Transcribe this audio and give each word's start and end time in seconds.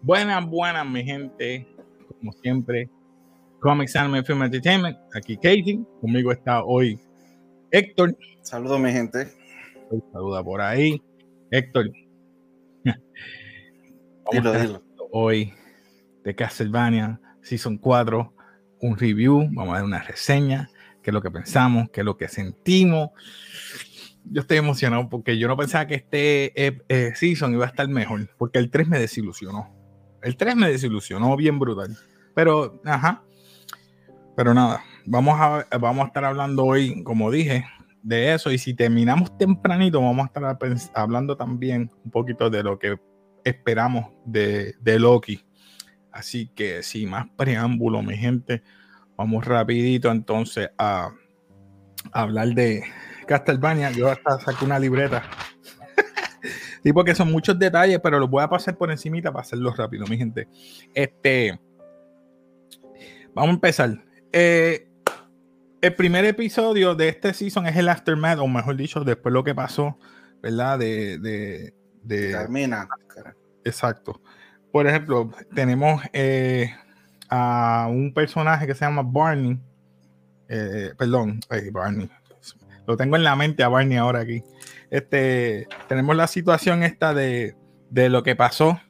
Buenas, 0.00 0.46
buenas, 0.48 0.86
mi 0.86 1.04
gente. 1.04 1.66
Como 2.18 2.32
siempre, 2.32 2.88
Comics 3.60 3.94
Anime 3.96 4.24
Film 4.24 4.42
Entertainment. 4.42 4.96
Aquí 5.14 5.36
Katie. 5.36 5.80
Conmigo 6.00 6.32
está 6.32 6.64
hoy 6.64 6.98
Héctor. 7.70 8.16
Saludos, 8.42 8.80
mi 8.80 8.92
gente. 8.92 9.28
saluda 10.12 10.42
por 10.42 10.60
ahí. 10.60 11.02
Héctor. 11.50 11.90
dilo, 14.32 14.52
dilo. 14.52 14.82
Hoy 15.10 15.52
de 16.24 16.34
Castlevania 16.34 17.20
Season 17.42 17.78
4, 17.78 18.32
un 18.80 18.96
review. 18.96 19.48
Vamos 19.52 19.70
a 19.70 19.76
dar 19.76 19.84
una 19.84 20.02
reseña. 20.02 20.70
Qué 21.02 21.10
es 21.10 21.14
lo 21.14 21.22
que 21.22 21.30
pensamos, 21.30 21.90
qué 21.90 22.00
es 22.00 22.04
lo 22.04 22.16
que 22.16 22.28
sentimos. 22.28 23.10
Yo 24.24 24.42
estoy 24.42 24.58
emocionado 24.58 25.08
porque 25.08 25.38
yo 25.38 25.48
no 25.48 25.56
pensaba 25.56 25.86
que 25.86 25.94
este 25.94 26.66
eh, 26.66 26.82
eh, 26.88 27.12
season 27.14 27.54
iba 27.54 27.64
a 27.64 27.68
estar 27.68 27.88
mejor, 27.88 28.28
porque 28.36 28.58
el 28.58 28.70
3 28.70 28.88
me 28.88 28.98
desilusionó 28.98 29.78
el 30.22 30.36
3 30.36 30.56
me 30.56 30.70
desilusionó 30.70 31.36
bien 31.36 31.58
brutal. 31.58 31.96
Pero, 32.34 32.80
ajá. 32.84 33.22
Pero 34.36 34.54
nada, 34.54 34.84
vamos 35.08 35.34
a, 35.40 35.66
vamos 35.78 36.04
a 36.04 36.06
estar 36.08 36.24
hablando 36.24 36.64
hoy, 36.64 37.02
como 37.02 37.30
dije, 37.30 37.64
de 38.02 38.34
eso. 38.34 38.52
Y 38.52 38.58
si 38.58 38.74
terminamos 38.74 39.36
tempranito, 39.36 40.00
vamos 40.00 40.24
a 40.24 40.26
estar 40.26 40.78
hablando 40.94 41.36
también 41.36 41.90
un 42.04 42.10
poquito 42.10 42.50
de 42.50 42.62
lo 42.62 42.78
que 42.78 42.98
esperamos 43.44 44.12
de, 44.24 44.76
Loki. 44.84 45.44
Así 46.12 46.48
que 46.48 46.82
sin 46.82 47.10
más 47.10 47.26
preámbulo, 47.36 48.02
mi 48.02 48.16
gente, 48.16 48.62
vamos 49.16 49.44
rapidito 49.44 50.10
entonces 50.10 50.70
a, 50.78 51.10
a 52.12 52.20
hablar 52.20 52.48
de 52.48 52.84
Castlevania. 53.26 53.90
Yo 53.90 54.10
hasta 54.10 54.40
saqué 54.40 54.64
una 54.64 54.78
libreta 54.78 55.22
Sí, 56.82 56.92
porque 56.92 57.14
son 57.14 57.32
muchos 57.32 57.58
detalles, 57.58 57.98
pero 58.02 58.20
los 58.20 58.30
voy 58.30 58.42
a 58.42 58.48
pasar 58.48 58.76
por 58.76 58.90
encimita 58.90 59.32
para 59.32 59.42
hacerlo 59.42 59.72
rápido, 59.72 60.06
mi 60.06 60.16
gente. 60.16 60.48
Este. 60.94 61.58
Vamos 63.34 63.50
a 63.50 63.54
empezar. 63.54 64.04
Eh, 64.32 64.87
el 65.80 65.94
primer 65.94 66.24
episodio 66.24 66.94
de 66.94 67.08
este 67.08 67.32
season 67.34 67.66
es 67.66 67.76
el 67.76 67.88
aftermath, 67.88 68.38
o 68.38 68.46
mejor 68.46 68.76
dicho, 68.76 69.04
después 69.04 69.32
lo 69.32 69.44
que 69.44 69.54
pasó, 69.54 69.98
¿verdad? 70.42 70.78
De. 70.78 71.18
de, 71.18 71.74
de 72.02 72.32
Termina. 72.32 72.88
Exacto. 73.64 74.20
Por 74.72 74.86
ejemplo, 74.86 75.30
tenemos 75.54 76.02
eh, 76.12 76.74
a 77.28 77.88
un 77.90 78.12
personaje 78.12 78.66
que 78.66 78.74
se 78.74 78.84
llama 78.84 79.02
Barney. 79.04 79.58
Eh, 80.48 80.92
perdón, 80.96 81.40
Barney. 81.72 82.10
Lo 82.86 82.96
tengo 82.96 83.16
en 83.16 83.24
la 83.24 83.36
mente 83.36 83.62
a 83.62 83.68
Barney 83.68 83.98
ahora 83.98 84.20
aquí. 84.20 84.42
Este, 84.90 85.68
tenemos 85.88 86.16
la 86.16 86.26
situación 86.26 86.82
esta 86.82 87.12
de, 87.12 87.54
lo 87.90 88.22
que 88.22 88.34
pasó 88.34 88.80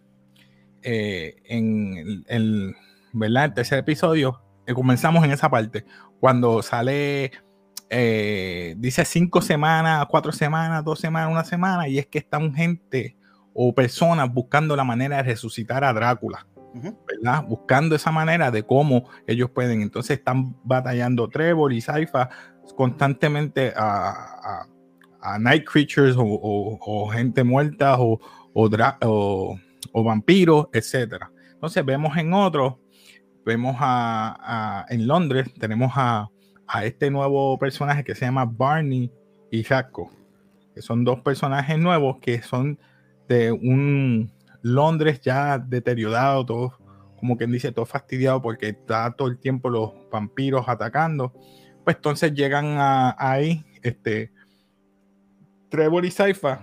eh, 0.83 1.37
en, 1.45 2.25
el 2.29 2.75
tercer 3.55 3.81
episodio. 3.81 4.41
Comenzamos 4.75 5.25
en 5.25 5.33
esa 5.33 5.51
parte. 5.51 5.85
Cuando 6.21 6.63
sale, 6.63 7.33
eh, 7.91 8.75
dice 8.79 9.05
cinco 9.05 9.41
semanas, 9.41 10.07
cuatro 10.11 10.33
semanas, 10.33 10.85
dos 10.85 10.99
semanas, 10.99 11.31
una 11.31 11.45
semana, 11.45 11.89
y 11.89 11.99
es 11.99 12.07
que 12.07 12.19
están 12.19 12.55
gente 12.55 13.17
o 13.55 13.75
personas 13.75 14.33
buscando 14.33 14.77
la 14.77 14.85
manera 14.85 15.17
de 15.17 15.23
resucitar 15.25 15.85
a 15.85 15.93
Drácula. 15.93 16.47
¿verdad? 16.75 17.45
Buscando 17.49 17.97
esa 17.97 18.13
manera 18.13 18.51
de 18.51 18.63
cómo 18.63 19.09
ellos 19.27 19.51
pueden. 19.51 19.83
Entonces 19.83 20.19
están 20.19 20.55
batallando 20.63 21.29
Trevor 21.29 21.73
y 21.73 21.81
Saifa 21.81 22.29
constantemente 22.77 23.73
a, 23.75 24.67
a 25.21 25.39
night 25.39 25.65
creatures 25.65 26.17
o, 26.19 27.09
gente 27.13 27.45
muerta 27.45 27.97
o, 27.99 28.21
o, 28.53 30.05
vampiros, 30.05 30.67
etcétera. 30.73 31.31
Entonces 31.53 31.85
vemos 31.85 32.17
en 32.17 32.33
otro, 32.33 32.81
vemos 33.49 33.77
a, 33.81 34.85
en 34.91 35.07
Londres, 35.07 35.51
tenemos 35.59 35.93
a, 35.97 36.29
este 36.85 37.11
nuevo 37.11 37.59
personaje 37.59 38.05
que 38.05 38.15
se 38.15 38.27
llama 38.27 38.45
Barney 38.45 39.11
y 39.51 39.65
Jaco, 39.65 40.11
que 40.75 40.83
son 40.83 41.03
dos 41.03 41.21
personajes 41.21 41.79
nuevos 41.79 42.19
que 42.19 42.43
son 42.43 42.79
de 43.27 43.51
un 43.51 44.31
Londres 44.61 45.23
ya 45.23 45.59
deteriorado, 45.59 46.45
todo, 46.45 46.79
como 47.19 47.39
quien 47.39 47.51
dice, 47.51 47.73
todo 47.73 47.87
fastidiado 47.87 48.43
porque 48.43 48.69
está 48.69 49.11
todo 49.13 49.29
el 49.29 49.39
tiempo 49.39 49.71
los 49.71 49.93
vampiros 50.13 50.69
atacando. 50.69 51.33
Pues 51.85 51.97
entonces 51.97 52.35
llegan 52.35 52.77
a, 52.77 53.17
ahí, 53.19 53.65
este, 53.83 54.31
Trevor 55.71 56.05
y 56.05 56.11
Saifa, 56.11 56.61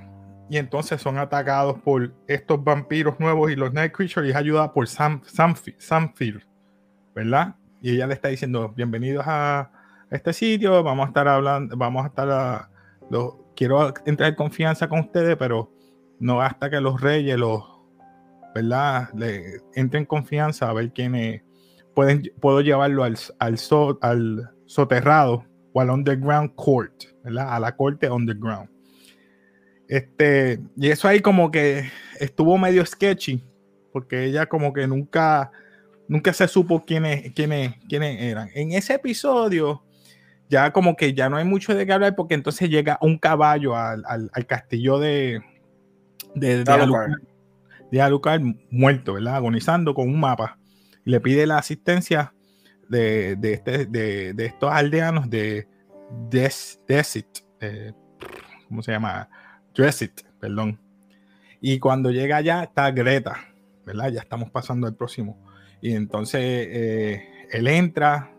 y 0.52 0.57
entonces 0.57 1.02
son 1.02 1.17
atacados 1.17 1.79
por 1.79 2.13
estos 2.28 2.63
vampiros 2.63 3.19
nuevos 3.19 3.50
y 3.50 3.56
los 3.56 3.73
Night 3.73 3.91
Creatures 3.91 4.28
y 4.28 4.29
es 4.29 4.35
ayudada 4.35 4.72
por 4.72 4.88
Sam, 4.88 5.23
¿verdad? 7.16 7.56
Y 7.81 7.96
ella 7.96 8.08
le 8.08 8.14
está 8.14 8.28
diciendo, 8.28 8.74
bienvenidos 8.76 9.26
a 9.28 9.72
este 10.12 10.34
sitio, 10.34 10.84
vamos 10.84 11.06
a 11.06 11.08
estar 11.08 11.28
hablando, 11.28 11.76
vamos 11.78 12.03
a 12.03 12.08
estar 12.09 12.30
a, 12.30 12.70
lo, 13.09 13.46
quiero 13.56 13.94
entrar 14.06 14.30
en 14.30 14.36
confianza 14.36 14.88
con 14.88 15.00
ustedes, 15.00 15.36
pero 15.38 15.72
no 16.20 16.42
hasta 16.42 16.70
que 16.70 16.81
los 16.81 17.02
reyes, 17.02 17.38
los, 17.38 17.64
¿verdad? 18.53 19.09
Le 19.16 19.62
entren 19.76 20.03
en 20.03 20.06
confianza 20.06 20.70
a 20.70 20.74
ver 20.74 20.92
quiénes 20.92 21.42
pueden, 21.94 22.31
puedo 22.40 22.62
llevarlo 22.62 23.03
al, 23.03 23.18
al, 23.40 23.58
al 24.02 24.52
soterrado 24.66 25.46
o 25.74 25.82
al 25.82 25.90
underground 25.90 26.53
court, 26.56 27.06
¿verdad? 27.24 27.56
A 27.56 27.59
la 27.59 27.76
corte 27.76 28.09
underground. 28.09 28.70
Este, 29.88 30.59
y 30.76 30.90
eso 30.90 31.08
ahí 31.08 31.22
como 31.22 31.52
que 31.52 31.90
estuvo 32.20 32.58
medio 32.58 32.86
sketchy, 32.86 33.44
porque 33.92 34.26
ella 34.26 34.47
como 34.47 34.74
que 34.74 34.88
nunca, 34.88 35.52
nunca 36.07 36.33
se 36.33 36.47
supo 36.47 36.83
quiénes, 36.85 37.33
quiénes, 37.33 37.75
quiénes 37.88 38.21
eran. 38.21 38.49
En 38.53 38.71
ese 38.71 38.95
episodio, 38.95 39.83
ya 40.49 40.71
como 40.71 40.95
que 40.95 41.13
ya 41.13 41.29
no 41.29 41.38
hay 41.38 41.45
mucho 41.45 41.73
de 41.73 41.85
qué 41.85 41.93
hablar, 41.93 42.16
porque 42.16 42.35
entonces 42.35 42.69
llega 42.69 42.97
un 43.01 43.17
caballo 43.17 43.75
al, 43.75 44.29
castillo 44.47 44.99
de, 44.99 45.41
de, 46.35 46.63
de, 46.63 48.01
Alucard, 48.01 48.41
muerto, 48.69 49.13
¿verdad? 49.13 49.35
Agonizando 49.35 49.93
con 49.93 50.09
un 50.09 50.19
mapa. 50.19 50.57
Y 51.05 51.11
le 51.11 51.19
pide 51.19 51.47
la 51.47 51.57
asistencia 51.57 52.33
de, 52.89 53.35
de, 53.35 53.53
este, 53.53 53.85
de, 53.85 54.45
estos 54.45 54.72
aldeanos 54.72 55.29
de 55.29 55.67
Desit. 56.29 57.27
Eh, 57.59 57.93
¿Cómo 58.67 58.81
se 58.81 58.91
llama? 58.91 59.29
Dressit, 59.73 60.22
perdón. 60.39 60.79
Y 61.61 61.79
cuando 61.79 62.11
llega 62.11 62.37
allá 62.37 62.63
está 62.63 62.91
Greta, 62.91 63.35
¿verdad? 63.85 64.11
Ya 64.11 64.22
estamos 64.22 64.49
pasando 64.51 64.87
al 64.87 64.95
próximo. 64.95 65.44
Y 65.81 65.94
entonces 65.94 66.41
eh, 66.41 67.47
él 67.52 67.68
entra, 67.68 68.31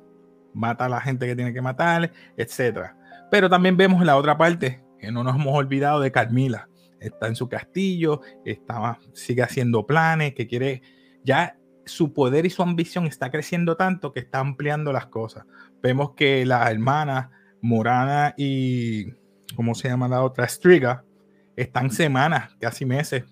mata 0.52 0.86
a 0.86 0.88
la 0.88 1.00
gente 1.00 1.26
que 1.26 1.36
tiene 1.36 1.52
que 1.52 1.62
matar, 1.62 2.10
etc. 2.36 2.90
Pero 3.30 3.48
también 3.48 3.76
vemos 3.76 4.04
la 4.04 4.16
otra 4.16 4.36
parte, 4.36 4.82
que 4.98 5.12
no 5.12 5.22
nos 5.22 5.36
hemos 5.36 5.54
olvidado 5.54 6.00
de 6.00 6.10
Carmila. 6.10 6.68
Está 7.00 7.28
en 7.28 7.36
su 7.36 7.48
castillo, 7.48 8.22
está, 8.44 8.98
sigue 9.12 9.42
haciendo 9.42 9.86
planes, 9.86 10.34
que 10.34 10.46
quiere, 10.46 10.82
ya 11.22 11.56
su 11.84 12.12
poder 12.12 12.46
y 12.46 12.50
su 12.50 12.62
ambición 12.62 13.06
está 13.06 13.30
creciendo 13.30 13.76
tanto 13.76 14.12
que 14.12 14.20
está 14.20 14.40
ampliando 14.40 14.92
las 14.92 15.06
cosas. 15.06 15.44
Vemos 15.82 16.14
que 16.14 16.44
la 16.46 16.70
hermana 16.70 17.30
Morana 17.60 18.34
y, 18.36 19.12
¿cómo 19.54 19.74
se 19.74 19.88
llama 19.88 20.08
la 20.08 20.22
otra? 20.22 20.48
Striga, 20.48 21.04
están 21.54 21.90
semanas, 21.90 22.56
casi 22.58 22.84
meses, 22.84 23.24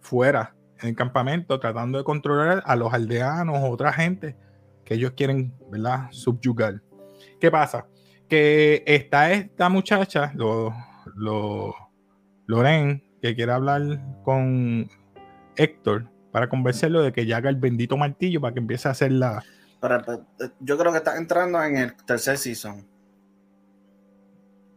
fuera 0.00 0.55
en 0.80 0.88
el 0.90 0.96
campamento 0.96 1.58
tratando 1.58 1.98
de 1.98 2.04
controlar 2.04 2.62
a 2.66 2.76
los 2.76 2.92
aldeanos 2.92 3.58
o 3.58 3.70
otra 3.70 3.92
gente 3.92 4.36
que 4.84 4.94
ellos 4.94 5.12
quieren, 5.12 5.54
¿verdad?, 5.70 6.08
subyugar. 6.10 6.82
¿Qué 7.40 7.50
pasa? 7.50 7.86
Que 8.28 8.82
está 8.86 9.32
esta 9.32 9.68
muchacha, 9.68 10.32
lo, 10.34 10.72
lo, 11.14 11.74
Loren, 12.46 13.02
que 13.20 13.34
quiere 13.34 13.52
hablar 13.52 13.82
con 14.22 14.88
Héctor 15.56 16.08
para 16.30 16.48
convencerlo 16.48 17.02
de 17.02 17.12
que 17.12 17.26
ya 17.26 17.38
haga 17.38 17.50
el 17.50 17.56
bendito 17.56 17.96
martillo 17.96 18.40
para 18.40 18.54
que 18.54 18.60
empiece 18.60 18.88
a 18.88 18.92
hacer 18.92 19.12
la... 19.12 19.42
Pues, 19.80 20.20
yo 20.60 20.78
creo 20.78 20.92
que 20.92 20.98
está 20.98 21.16
entrando 21.16 21.62
en 21.62 21.76
el 21.76 21.96
tercer 22.04 22.38
season. 22.38 22.86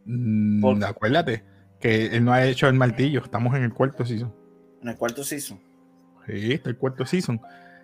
Mm, 0.04 0.82
acuérdate, 0.84 1.44
que 1.78 2.06
él 2.06 2.24
no 2.24 2.32
ha 2.32 2.44
hecho 2.44 2.68
el 2.68 2.74
martillo. 2.74 3.22
Estamos 3.22 3.54
en 3.56 3.64
el 3.64 3.72
cuarto 3.72 4.04
season. 4.04 4.34
En 4.82 4.88
el 4.88 4.96
cuarto 4.96 5.22
season. 5.24 5.60
Sí, 6.26 6.52
está 6.52 6.70
el 6.70 6.76
cuarto 6.76 7.04
season. 7.06 7.40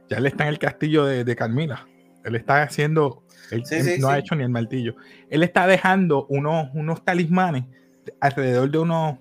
Ya 0.09 0.19
él 0.19 0.27
está 0.27 0.45
en 0.45 0.51
el 0.51 0.59
castillo 0.59 1.05
de, 1.05 1.25
de 1.25 1.37
Carmila. 1.37 1.87
Él 2.27 2.35
está 2.35 2.63
haciendo, 2.63 3.23
él, 3.53 3.63
no 4.01 4.09
ha 4.09 4.19
hecho 4.19 4.35
ni 4.35 4.43
el 4.43 4.49
martillo. 4.49 4.97
Él 5.31 5.45
está 5.45 5.67
dejando 5.69 6.27
unos, 6.27 6.71
unos 6.75 7.05
talismanes 7.05 7.67
alrededor 8.21 8.69
de 8.69 8.79
unos, 8.79 9.19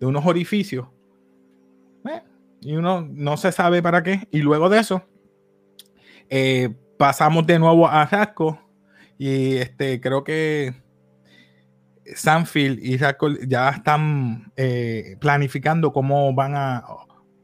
de 0.00 0.06
unos 0.06 0.26
orificios. 0.26 0.88
Eh, 2.08 2.22
y 2.60 2.74
uno 2.74 3.06
no 3.08 3.36
se 3.36 3.52
sabe 3.52 3.82
para 3.82 4.02
qué. 4.02 4.26
Y 4.32 4.40
luego 4.40 4.68
de 4.68 4.80
eso, 4.80 5.04
eh, 6.28 6.74
pasamos 6.98 7.46
de 7.46 7.60
nuevo 7.60 7.86
a 7.86 8.04
Rasco. 8.04 8.60
Y 9.16 9.56
este, 9.58 10.00
creo 10.00 10.24
que 10.24 10.74
Sanfield 12.16 12.80
y 12.82 12.96
Rasco 12.96 13.28
ya 13.46 13.70
están 13.70 14.52
eh, 14.56 15.16
planificando 15.20 15.92
cómo 15.92 16.34
van 16.34 16.56
a 16.56 16.84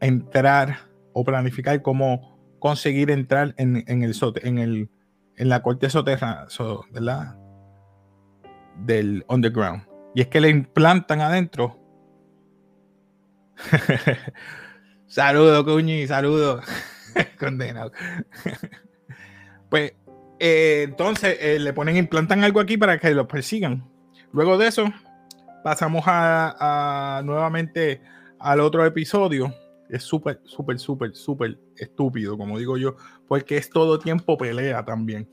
entrar 0.01 0.86
o 1.19 1.25
planificar 1.25 1.81
cómo 1.81 2.37
conseguir 2.59 3.11
entrar 3.11 3.55
en, 3.57 3.77
el 3.87 4.15
en 4.43 4.59
el 4.59 4.91
en 5.39 5.49
la 5.49 5.63
corte 5.63 5.89
soterrana, 5.89 6.47
¿verdad? 6.93 7.37
Del 8.85 9.25
underground. 9.27 9.85
Y 10.15 10.21
es 10.21 10.29
que 10.29 10.43
le 10.43 10.51
implantan 10.51 11.23
adentro. 11.23 11.79
saludo, 15.07 15.65
Cuñi, 15.65 16.07
saludo. 16.07 16.61
Condenado. 17.39 17.93
pues 19.71 19.95
eh, 20.39 20.83
entonces 20.87 21.39
eh, 21.41 21.59
le 21.59 21.73
ponen, 21.73 21.97
implantan 21.97 22.45
algo 22.45 22.61
aquí 22.61 22.77
para 22.77 22.99
que 22.99 23.11
lo 23.13 23.27
persigan. 23.27 23.91
Luego 24.33 24.59
de 24.59 24.69
eso, 24.69 24.85
pasamos 25.65 26.05
a 26.07 27.23
nuevamente 27.25 28.03
al 28.39 28.61
otro 28.61 28.85
episodio 28.85 29.55
es 29.89 30.03
súper, 30.03 30.41
súper, 30.45 30.79
súper, 30.79 31.15
súper 31.15 31.59
estúpido, 31.77 32.37
como 32.37 32.59
digo 32.59 32.77
yo, 32.77 32.97
porque 33.29 33.57
es 33.57 33.71
todo 33.71 33.99
tiempo 33.99 34.37
pelea 34.37 34.85
también. 34.85 35.29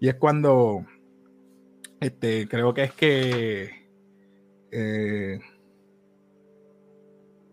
Y 0.00 0.08
es 0.08 0.14
cuando, 0.14 0.84
este, 2.00 2.48
creo 2.48 2.74
que 2.74 2.84
es 2.84 2.92
que 2.92 3.70
eh, 4.70 5.40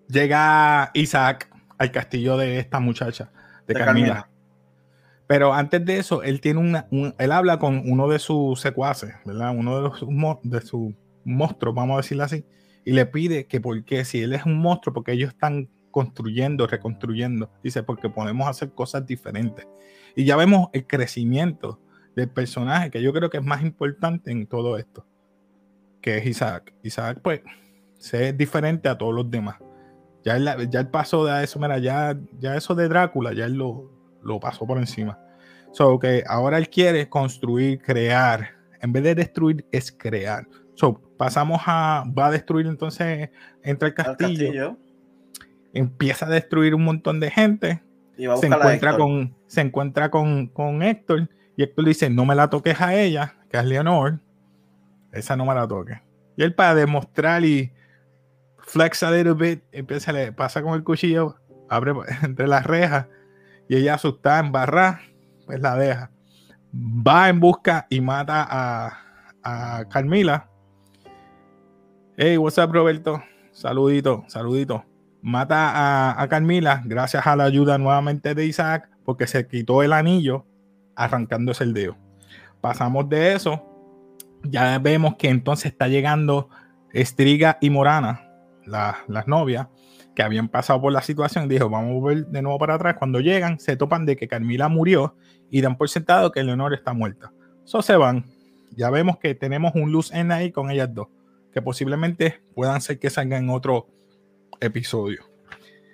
llega 0.07 0.92
Isaac 0.94 1.50
al 1.78 1.92
castillo 1.92 2.38
de 2.38 2.60
esta 2.60 2.80
muchacha, 2.80 3.31
de, 3.68 3.74
Carmila. 3.74 4.30
Pero 5.27 5.54
antes 5.54 5.86
de 5.86 5.98
eso, 5.98 6.24
él 6.24 6.42
tiene 6.42 6.60
una, 6.60 6.88
él 7.18 7.31
habla 7.31 7.57
con 7.57 7.89
uno 7.89 8.10
de 8.10 8.19
sus 8.19 8.60
secuaces, 8.60 9.13
¿verdad? 9.24 9.56
Uno 9.56 9.77
de, 9.77 9.81
los, 9.84 10.39
de 10.44 10.62
sus 10.62 10.94
monstruos, 11.24 11.74
vamos 11.74 11.94
a 11.94 12.01
decirlo 12.01 12.25
así, 12.25 12.45
y 12.84 12.92
le 12.92 13.06
pide 13.06 13.45
que 13.45 13.62
porque 13.62 14.04
si 14.04 14.22
él 14.22 14.34
es 14.34 14.45
un 14.45 14.60
monstruo, 14.60 14.94
porque 14.94 15.13
ellos 15.13 15.30
están 15.30 15.69
construyendo, 15.92 16.68
reconstruyendo. 16.68 17.52
Dice, 17.64 17.84
porque 17.84 18.10
podemos 18.10 18.48
hacer 18.48 18.72
cosas 18.72 19.06
diferentes. 19.06 19.68
Y 20.16 20.26
ya 20.26 20.36
vemos 20.36 20.70
el 20.74 20.88
crecimiento 20.88 21.80
del 22.16 22.30
personaje, 22.30 22.92
que 22.92 23.02
yo 23.02 23.14
creo 23.14 23.30
que 23.30 23.38
es 23.38 23.46
más 23.46 23.62
importante 23.62 24.32
en 24.32 24.48
todo 24.48 24.78
esto, 24.78 25.06
que 26.02 26.18
es 26.18 26.26
Isaac. 26.26 26.74
Isaac, 26.84 27.20
pues, 27.22 27.42
se 28.00 28.30
es 28.30 28.38
diferente 28.38 28.90
a 28.90 28.98
todos 28.98 29.14
los 29.14 29.30
demás. 29.30 29.58
Ya 30.24 30.36
él, 30.36 30.70
ya 30.70 30.90
pasó 30.92 31.26
de 31.26 31.44
eso, 31.44 31.60
mira, 31.60 31.78
ya, 31.80 32.18
ya 32.40 32.56
eso 32.56 32.76
de 32.76 32.88
Drácula, 32.88 33.34
ya 33.34 33.46
él 33.46 33.54
lo, 33.54 33.92
lo 34.24 34.40
pasó 34.40 34.66
por 34.66 34.78
encima. 34.78 35.20
So 35.72 35.98
que 36.00 36.24
ahora 36.28 36.58
él 36.58 36.70
quiere 36.70 37.08
construir, 37.08 37.82
crear. 37.82 38.50
En 38.82 38.92
vez 38.92 39.04
de 39.04 39.16
destruir, 39.16 39.66
es 39.72 39.92
crear. 39.92 40.48
So, 40.76 41.00
pasamos 41.18 41.62
a. 41.66 42.04
Va 42.18 42.28
a 42.28 42.32
destruir 42.32 42.68
entonces. 42.68 43.30
Entra 43.64 43.88
el 43.88 43.94
castillo 43.94 44.78
empieza 45.74 46.26
a 46.26 46.30
destruir 46.30 46.76
un 46.76 46.84
montón 46.84 47.20
de 47.20 47.32
gente. 47.32 47.82
se, 48.18 48.48
encuentra 48.48 48.98
con, 48.98 49.36
se 49.48 49.62
encuentra 49.62 50.12
con, 50.12 50.48
con 50.48 50.82
Héctor 50.84 51.30
y 51.58 51.64
Héctor 51.64 51.86
dice, 51.86 52.10
no 52.10 52.26
me 52.26 52.36
la 52.36 52.50
toques 52.50 52.80
a 52.82 52.96
ella, 52.96 53.36
que 53.50 53.58
es 53.58 53.66
Leonor. 53.66 54.20
Esa 55.12 55.36
no 55.36 55.46
me 55.46 55.54
la 55.54 55.68
toques. 55.68 56.00
Y 56.38 56.44
él 56.44 56.56
para 56.56 56.76
demostrar 56.76 57.44
y 57.44 57.72
flex 58.60 59.04
a 59.04 59.12
little 59.12 59.34
bit, 59.34 59.64
empieza, 59.72 60.14
le 60.14 60.32
pasa 60.32 60.62
con 60.62 60.74
el 60.74 60.84
cuchillo, 60.84 61.36
abre 61.70 61.94
entre 62.24 62.48
las 62.48 62.66
rejas 62.66 63.08
y 63.68 63.76
ella 63.76 63.96
asustada, 63.96 64.40
embarrada, 64.40 65.02
pues 65.46 65.60
la 65.60 65.76
deja. 65.76 66.12
Va 66.74 67.28
en 67.28 67.40
busca 67.42 67.86
y 67.90 68.00
mata 68.00 68.48
a, 68.50 68.98
a 69.44 69.86
Carmila. 69.90 70.50
Hey, 72.16 72.38
what's 72.38 72.58
up, 72.58 72.72
Roberto? 72.72 73.22
Saludito, 73.52 74.24
saludito 74.28 74.86
mata 75.22 76.22
a, 76.22 76.28
Carmila 76.28 76.82
gracias 76.86 77.26
a 77.28 77.36
la 77.36 77.46
ayuda 77.46 77.78
nuevamente 77.78 78.36
de 78.36 78.46
Isaac 78.46 78.90
porque 79.06 79.28
se 79.28 79.48
quitó 79.48 79.84
el 79.84 79.94
anillo 79.94 80.46
arrancándose 80.96 81.64
el 81.64 81.74
dedo. 81.74 81.98
Pasamos 82.60 83.10
de 83.10 83.34
eso, 83.34 83.64
ya 84.44 84.78
vemos 84.80 85.16
que 85.16 85.30
entonces 85.30 85.72
está 85.72 85.88
llegando 85.88 86.50
Estriga 86.94 87.58
y 87.62 87.70
Morana, 87.70 88.30
las 88.66 89.28
novias, 89.28 89.68
que 90.16 90.24
habían 90.24 90.50
pasado 90.50 90.82
por 90.82 90.92
la 90.92 91.02
situación. 91.02 91.48
Dijo, 91.48 91.70
vamos 91.70 91.92
a 91.92 91.94
volver 91.94 92.28
de 92.28 92.42
nuevo 92.42 92.60
para 92.60 92.76
atrás. 92.76 92.96
Cuando 92.98 93.20
llegan, 93.20 93.60
se 93.60 93.78
topan 93.78 94.06
de 94.06 94.16
que 94.16 94.28
Carmila 94.28 94.68
murió 94.70 95.16
y 95.50 95.62
dan 95.62 95.78
por 95.78 95.90
sentado 95.90 96.32
que 96.32 96.44
Leonor 96.44 96.74
está 96.74 96.94
muerta. 96.94 97.32
Eso 97.66 97.82
se 97.82 97.96
van. 97.96 98.26
Ya 98.76 98.90
vemos 98.90 99.18
que 99.18 99.36
tenemos 99.36 99.74
un 99.76 99.92
luz 99.92 100.12
en 100.12 100.32
ahí 100.32 100.52
con 100.52 100.70
ellas 100.72 100.94
dos, 100.94 101.08
que 101.54 101.62
posiblemente 101.62 102.42
puedan 102.56 102.82
ser 102.82 103.00
que 103.00 103.10
salgan 103.10 103.50
otro 103.50 103.88
episodio, 104.62 105.24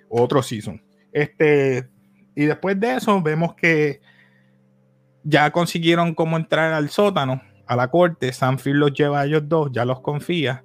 otro 0.08 0.42
season. 0.42 0.80
Este, 1.12 1.88
y 2.34 2.44
después 2.44 2.78
de 2.78 2.94
eso 2.94 3.20
vemos 3.20 3.54
que 3.54 4.00
ya 5.24 5.50
consiguieron 5.50 6.14
cómo 6.14 6.36
entrar 6.36 6.72
al 6.72 6.88
sótano, 6.90 7.42
a 7.66 7.76
la 7.76 7.88
corte. 7.90 8.32
Sanfield 8.32 8.78
los 8.78 8.92
lleva 8.92 9.20
a 9.20 9.26
ellos 9.26 9.42
dos, 9.48 9.70
ya 9.72 9.84
los 9.84 10.00
confía. 10.00 10.64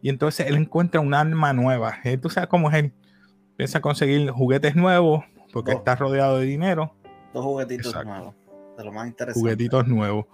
Y 0.00 0.08
entonces 0.08 0.48
él 0.48 0.56
encuentra 0.56 1.00
un 1.00 1.14
arma 1.14 1.52
nueva. 1.52 1.98
Eh, 2.04 2.18
tú 2.18 2.28
sabes 2.28 2.48
cómo 2.48 2.70
es 2.70 2.76
él. 2.76 2.92
Empieza 3.50 3.78
a 3.78 3.80
conseguir 3.80 4.28
juguetes 4.30 4.74
nuevos 4.74 5.24
porque 5.52 5.72
está 5.72 5.94
rodeado 5.94 6.38
de 6.38 6.46
dinero. 6.46 6.94
Dos 7.32 7.44
juguetitos 7.44 8.04
nuevos. 8.04 8.34
De 8.76 8.84
lo 8.84 8.92
más 8.92 9.06
interesante. 9.06 9.40
Juguetitos 9.40 9.86
nuevos. 9.86 10.26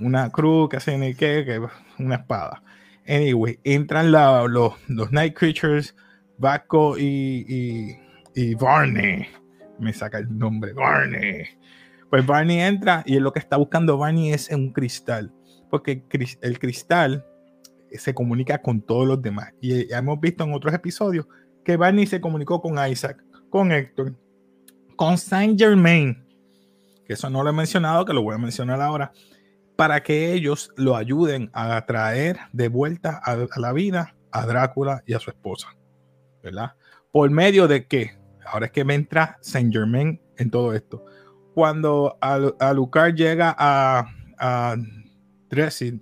Una 0.00 0.30
cruz 0.30 0.68
que 0.70 0.78
hace 0.78 0.96
ni 0.96 1.14
qué, 1.14 1.44
que 1.44 1.60
una 2.02 2.16
espada. 2.16 2.62
Anyway, 3.06 3.60
entran 3.64 4.10
los, 4.10 4.74
los 4.88 5.12
Night 5.12 5.36
Creatures, 5.36 5.94
Vasco 6.38 6.98
y, 6.98 7.96
y, 8.34 8.54
Barney. 8.54 9.26
Me 9.78 9.92
saca 9.92 10.18
el 10.18 10.38
nombre, 10.38 10.72
Barney. 10.72 11.44
Pues 12.10 12.24
Barney 12.24 12.60
entra 12.60 13.02
y 13.06 13.18
lo 13.18 13.32
que 13.32 13.38
está 13.38 13.56
buscando 13.56 13.98
Barney 13.98 14.32
es 14.32 14.48
un 14.50 14.72
cristal. 14.72 15.32
Porque 15.70 16.04
el 16.42 16.58
cristal 16.58 17.26
se 17.92 18.14
comunica 18.14 18.60
con 18.60 18.80
todos 18.80 19.06
los 19.06 19.22
demás. 19.22 19.52
Y 19.60 19.92
hemos 19.92 20.20
visto 20.20 20.44
en 20.44 20.52
otros 20.52 20.74
episodios 20.74 21.26
que 21.64 21.76
Barney 21.76 22.06
se 22.06 22.20
comunicó 22.20 22.60
con 22.60 22.76
Isaac, 22.88 23.24
con 23.50 23.72
Héctor, 23.72 24.14
con 24.96 25.18
Saint 25.18 25.58
Germain. 25.58 26.24
Que 27.06 27.14
eso 27.14 27.28
no 27.30 27.42
lo 27.42 27.50
he 27.50 27.52
mencionado, 27.52 28.04
que 28.04 28.12
lo 28.12 28.22
voy 28.22 28.34
a 28.34 28.38
mencionar 28.38 28.80
ahora. 28.80 29.12
Para 29.76 30.02
que 30.02 30.32
ellos 30.32 30.70
lo 30.76 30.96
ayuden 30.96 31.50
a 31.52 31.84
traer 31.84 32.38
de 32.52 32.68
vuelta 32.68 33.20
a 33.24 33.36
la 33.58 33.72
vida 33.72 34.14
a 34.30 34.46
Drácula 34.46 35.02
y 35.06 35.14
a 35.14 35.20
su 35.20 35.30
esposa. 35.30 35.68
¿Verdad? 36.44 36.74
Por 37.10 37.30
medio 37.30 37.66
de 37.66 37.86
qué? 37.86 38.12
Ahora 38.46 38.66
es 38.66 38.72
que 38.72 38.84
me 38.84 38.94
entra 38.94 39.38
Saint 39.40 39.72
Germain 39.72 40.20
en 40.36 40.50
todo 40.50 40.74
esto. 40.74 41.04
Cuando 41.54 42.18
Alucard 42.20 43.14
llega 43.14 43.54
a, 43.58 44.06
a 44.38 44.76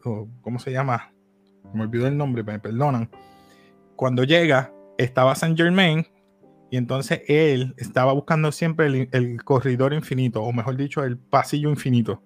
o 0.05 0.29
¿cómo 0.41 0.59
se 0.59 0.73
llama? 0.73 1.13
Me 1.73 1.83
olvidó 1.83 2.07
el 2.07 2.17
nombre, 2.17 2.43
me 2.43 2.59
perdonan. 2.59 3.09
Cuando 3.97 4.25
llega, 4.25 4.73
estaba 4.99 5.35
Saint 5.35 5.57
Germain 5.57 6.07
y 6.71 6.79
entonces 6.79 7.23
él 7.29 7.75
estaba 7.77 8.13
buscando 8.15 8.51
siempre 8.51 9.09
el, 9.13 9.45
corredor 9.45 9.93
infinito, 9.93 10.43
o 10.43 10.53
mejor 10.53 10.77
dicho, 10.77 11.05
el 11.05 11.19
pasillo 11.19 11.69
infinito. 11.69 12.23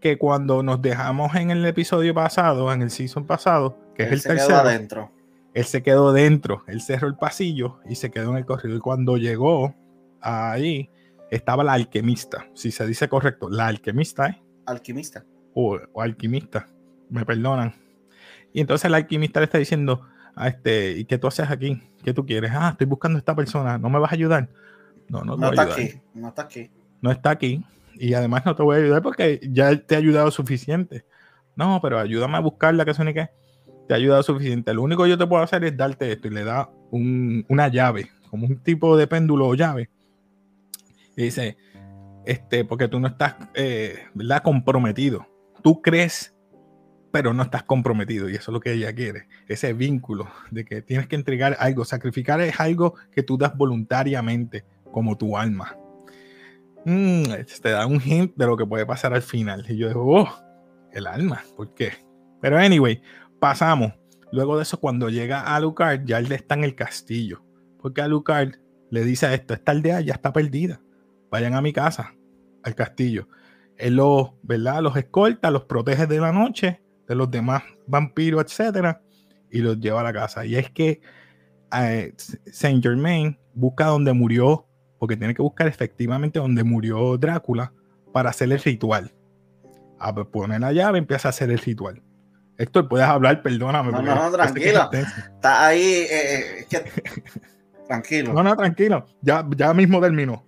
Que 0.00 0.16
cuando 0.16 0.62
nos 0.62 0.80
dejamos 0.80 1.34
en 1.34 1.50
el 1.50 1.64
episodio 1.66 2.14
pasado, 2.14 2.72
en 2.72 2.82
el 2.82 2.90
season 2.90 3.26
pasado, 3.26 3.76
que 3.96 4.04
es 4.04 4.12
el 4.12 4.22
tercero. 4.22 4.56
adentro 4.56 5.13
él 5.54 5.64
se 5.64 5.82
quedó 5.82 6.12
dentro, 6.12 6.64
él 6.66 6.80
cerró 6.80 7.06
el 7.06 7.16
pasillo 7.16 7.78
y 7.88 7.94
se 7.94 8.10
quedó 8.10 8.32
en 8.32 8.38
el 8.38 8.44
corredor. 8.44 8.76
Y 8.76 8.80
cuando 8.80 9.16
llegó 9.16 9.74
ahí, 10.20 10.90
estaba 11.30 11.62
la 11.62 11.72
alquimista, 11.72 12.48
si 12.54 12.72
se 12.72 12.86
dice 12.86 13.08
correcto, 13.08 13.48
la 13.48 13.68
alquimista, 13.68 14.26
¿eh? 14.26 14.42
Alquimista. 14.66 15.24
O, 15.54 15.78
alquimista, 15.96 16.66
me 17.08 17.24
perdonan. 17.24 17.74
Y 18.52 18.60
entonces 18.60 18.86
el 18.86 18.94
alquimista 18.94 19.40
le 19.40 19.44
está 19.44 19.58
diciendo, 19.58 20.02
a 20.34 20.48
este, 20.48 20.98
¿y 20.98 21.04
qué 21.04 21.18
tú 21.18 21.28
haces 21.28 21.48
aquí? 21.48 21.80
¿Qué 22.02 22.12
tú 22.12 22.26
quieres? 22.26 22.50
Ah, 22.52 22.70
estoy 22.72 22.88
buscando 22.88 23.16
a 23.16 23.20
esta 23.20 23.36
persona, 23.36 23.78
¿no 23.78 23.88
me 23.88 24.00
vas 24.00 24.10
a 24.10 24.14
ayudar? 24.14 24.48
No, 25.08 25.22
no, 25.22 25.36
no 25.36 25.50
está 25.50 25.62
aquí, 25.62 26.00
no 26.14 26.28
está 26.28 26.42
aquí. 26.42 26.70
No 27.00 27.10
está 27.12 27.30
aquí. 27.30 27.64
Y 27.94 28.14
además 28.14 28.44
no 28.44 28.56
te 28.56 28.62
voy 28.64 28.76
a 28.76 28.80
ayudar 28.80 29.02
porque 29.02 29.38
ya 29.52 29.76
te 29.76 29.94
he 29.94 29.98
ayudado 29.98 30.32
suficiente. 30.32 31.04
No, 31.54 31.78
pero 31.80 32.00
ayúdame 32.00 32.36
a 32.38 32.40
buscarla, 32.40 32.84
que 32.84 32.90
eso 32.90 33.04
ni 33.04 33.14
qué 33.14 33.30
te 33.86 33.94
ha 33.94 33.96
ayudado 33.96 34.22
suficiente. 34.22 34.72
Lo 34.74 34.82
único 34.82 35.04
que 35.04 35.10
yo 35.10 35.18
te 35.18 35.26
puedo 35.26 35.42
hacer 35.42 35.64
es 35.64 35.76
darte 35.76 36.12
esto 36.12 36.28
y 36.28 36.30
le 36.30 36.44
da 36.44 36.70
una 36.90 37.68
llave, 37.68 38.10
como 38.30 38.46
un 38.46 38.58
tipo 38.62 38.96
de 38.96 39.06
péndulo 39.06 39.48
o 39.48 39.54
llave. 39.54 39.90
Y 41.16 41.24
dice, 41.24 41.56
este, 42.24 42.64
porque 42.64 42.88
tú 42.88 43.00
no 43.00 43.08
estás, 43.08 43.36
eh, 43.54 43.98
¿verdad? 44.14 44.42
Comprometido. 44.42 45.26
Tú 45.62 45.82
crees, 45.82 46.34
pero 47.12 47.32
no 47.34 47.42
estás 47.42 47.64
comprometido. 47.64 48.28
Y 48.28 48.34
eso 48.34 48.50
es 48.50 48.54
lo 48.54 48.60
que 48.60 48.72
ella 48.72 48.94
quiere. 48.94 49.28
Ese 49.48 49.72
vínculo 49.72 50.28
de 50.50 50.64
que 50.64 50.82
tienes 50.82 51.06
que 51.06 51.16
entregar 51.16 51.56
algo. 51.60 51.84
Sacrificar 51.84 52.40
es 52.40 52.58
algo 52.60 52.94
que 53.12 53.22
tú 53.22 53.38
das 53.38 53.56
voluntariamente, 53.56 54.64
como 54.90 55.16
tu 55.16 55.36
alma. 55.36 55.76
Mm, 56.84 57.24
te 57.62 57.70
da 57.70 57.86
un 57.86 58.00
hint 58.00 58.34
de 58.36 58.46
lo 58.46 58.56
que 58.56 58.66
puede 58.66 58.86
pasar 58.86 59.14
al 59.14 59.22
final. 59.22 59.64
Y 59.68 59.76
yo 59.76 59.88
digo, 59.88 60.04
oh, 60.06 60.28
el 60.92 61.06
alma, 61.06 61.42
¿por 61.56 61.74
qué? 61.74 61.92
Pero 62.40 62.58
anyway, 62.58 63.00
pasamos. 63.44 63.92
Luego 64.32 64.56
de 64.56 64.62
eso, 64.62 64.80
cuando 64.80 65.10
llega 65.10 65.54
Alucard, 65.54 66.06
ya 66.06 66.16
él 66.18 66.32
está 66.32 66.54
en 66.54 66.64
el 66.64 66.74
castillo. 66.74 67.44
Porque 67.78 68.00
Alucard 68.00 68.54
le 68.90 69.04
dice 69.04 69.26
a 69.26 69.34
esto, 69.34 69.52
esta 69.52 69.72
aldea 69.72 70.00
ya 70.00 70.14
está 70.14 70.32
perdida. 70.32 70.80
Vayan 71.30 71.52
a 71.52 71.60
mi 71.60 71.74
casa, 71.74 72.14
al 72.62 72.74
castillo. 72.74 73.28
Él 73.76 73.96
los, 73.96 74.30
¿verdad? 74.42 74.80
los 74.80 74.96
escolta, 74.96 75.50
los 75.50 75.66
protege 75.66 76.06
de 76.06 76.20
la 76.20 76.32
noche, 76.32 76.80
de 77.06 77.14
los 77.14 77.30
demás 77.30 77.62
vampiros, 77.86 78.42
etcétera, 78.42 79.02
y 79.50 79.58
los 79.58 79.78
lleva 79.78 80.00
a 80.00 80.04
la 80.04 80.14
casa. 80.14 80.46
Y 80.46 80.56
es 80.56 80.70
que 80.70 81.02
eh, 81.78 82.14
Saint 82.50 82.82
Germain 82.82 83.38
busca 83.52 83.88
donde 83.88 84.14
murió, 84.14 84.66
porque 84.98 85.18
tiene 85.18 85.34
que 85.34 85.42
buscar 85.42 85.66
efectivamente 85.66 86.38
donde 86.38 86.64
murió 86.64 87.18
Drácula 87.18 87.74
para 88.10 88.30
hacer 88.30 88.50
el 88.50 88.58
ritual. 88.58 89.12
A 89.98 90.14
poner 90.14 90.62
la 90.62 90.72
llave, 90.72 90.96
empieza 90.96 91.28
a 91.28 91.30
hacer 91.30 91.50
el 91.50 91.58
ritual. 91.58 92.02
Héctor, 92.56 92.88
puedes 92.88 93.06
hablar, 93.06 93.42
perdóname. 93.42 93.90
No, 93.90 94.02
no, 94.02 94.30
tranquilo. 94.30 94.90
Está 94.92 95.66
ahí. 95.66 96.06
Eh, 96.10 96.66
eh, 96.70 96.84
tranquilo. 97.88 98.32
No, 98.32 98.42
no, 98.42 98.56
tranquilo. 98.56 99.06
Ya, 99.20 99.44
ya 99.56 99.74
mismo 99.74 100.00
terminó. 100.00 100.44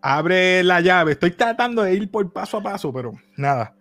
Abre 0.00 0.62
la 0.62 0.80
llave. 0.80 1.12
Estoy 1.12 1.32
tratando 1.32 1.82
de 1.82 1.94
ir 1.94 2.10
por 2.10 2.32
paso 2.32 2.58
a 2.58 2.62
paso, 2.62 2.92
pero 2.92 3.12
nada. 3.36 3.74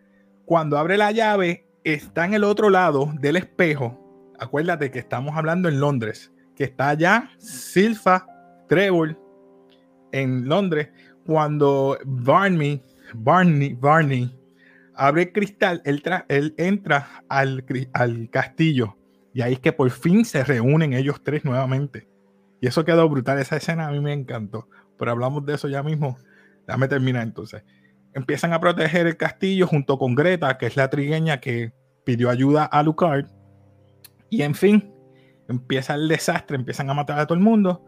Cuando 0.46 0.78
abre 0.78 0.98
la 0.98 1.12
llave, 1.12 1.66
está 1.84 2.26
en 2.26 2.34
el 2.34 2.44
otro 2.44 2.70
lado 2.70 3.12
del 3.20 3.38
espejo. 3.38 4.34
Acuérdate 4.40 4.92
que 4.92 5.00
estamos 5.00 5.36
hablando 5.38 5.70
en 5.70 5.80
Londres. 5.80 6.32
Que 6.56 6.66
está 6.66 6.90
allá 6.90 7.30
Silfa 7.38 8.26
Trevor 8.68 9.18
en 10.12 10.50
Londres. 10.50 10.90
Cuando 11.26 11.98
Barney, 12.06 12.84
Barney, 13.14 13.74
Barney 13.74 14.38
abre 14.98 15.24
el 15.24 15.32
cristal, 15.32 15.82
él, 15.86 16.04
él 16.28 16.54
entra 16.58 17.24
al, 17.30 17.64
castillo 18.32 18.98
y 19.34 19.42
ahí 19.42 19.54
es 19.54 19.60
que 19.60 19.72
por 19.72 19.90
fin 19.92 20.26
se 20.26 20.44
reúnen 20.44 20.94
ellos 20.94 21.22
tres 21.24 21.46
nuevamente. 21.46 22.08
Y 22.60 22.68
eso 22.68 22.84
quedó 22.84 23.08
brutal, 23.08 23.40
esa 23.40 23.58
escena 23.58 23.88
a 23.88 23.92
mí 23.92 24.00
me 24.00 24.14
encantó, 24.14 24.68
pero 24.98 25.12
hablamos 25.12 25.46
de 25.46 25.54
eso 25.54 25.68
ya 25.68 25.84
mismo. 25.84 26.18
Déjame 26.66 26.88
terminar 26.88 27.24
entonces. 27.24 27.64
Empiezan 28.14 28.52
a 28.54 28.60
proteger 28.60 29.06
el 29.06 29.16
castillo 29.16 29.68
junto 29.68 30.00
con 30.00 30.16
Greta, 30.16 30.58
que 30.58 30.66
es 30.66 30.76
la 30.76 30.90
trigueña 30.90 31.40
que 31.40 31.72
pidió 32.04 32.30
ayuda 32.30 32.66
a 32.66 32.82
Lucard. 32.82 33.28
Y 34.30 34.42
en 34.42 34.56
fin, 34.56 34.92
empieza 35.48 35.94
el 35.94 36.08
desastre, 36.08 36.58
empiezan 36.58 36.90
a 36.90 36.96
matar 36.96 37.20
a 37.20 37.28
todo 37.28 37.38
el 37.38 37.44
mundo. 37.44 37.86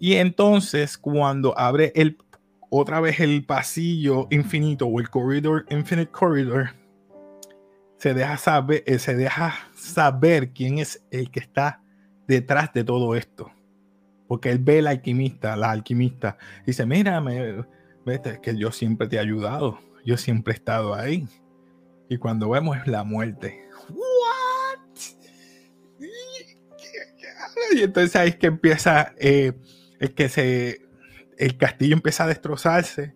Y 0.00 0.14
entonces 0.14 0.96
cuando 0.96 1.56
abre 1.56 1.92
el 1.94 2.16
otra 2.74 3.00
vez 3.00 3.20
el 3.20 3.44
pasillo 3.44 4.28
infinito 4.30 4.86
o 4.86 4.98
el 4.98 5.10
corredor, 5.10 5.66
infinite 5.68 6.10
corridor, 6.10 6.70
se 7.98 8.14
deja 8.14 8.38
saber, 8.38 8.82
eh, 8.86 8.98
se 8.98 9.14
deja 9.14 9.54
saber 9.74 10.54
quién 10.54 10.78
es 10.78 11.04
el 11.10 11.30
que 11.30 11.40
está 11.40 11.82
detrás 12.26 12.72
de 12.72 12.82
todo 12.82 13.14
esto. 13.14 13.52
Porque 14.26 14.50
él 14.50 14.58
ve 14.58 14.78
al 14.78 14.86
alquimista, 14.86 15.54
la 15.54 15.70
alquimista, 15.70 16.38
dice, 16.64 16.86
mira, 16.86 17.22
vete, 18.06 18.40
que 18.40 18.56
yo 18.56 18.72
siempre 18.72 19.06
te 19.06 19.16
he 19.16 19.18
ayudado, 19.18 19.78
yo 20.06 20.16
siempre 20.16 20.54
he 20.54 20.56
estado 20.56 20.94
ahí. 20.94 21.28
Y 22.08 22.16
cuando 22.16 22.48
vemos 22.48 22.78
es 22.78 22.86
la 22.86 23.04
muerte. 23.04 23.68
¿What? 23.90 24.78
Y 27.74 27.82
entonces 27.82 28.16
ahí 28.16 28.30
es 28.30 28.36
que 28.36 28.46
empieza 28.46 29.12
eh, 29.18 29.52
el 30.00 30.14
que 30.14 30.30
se 30.30 30.82
el 31.38 31.56
castillo 31.56 31.94
empieza 31.94 32.24
a 32.24 32.28
destrozarse, 32.28 33.14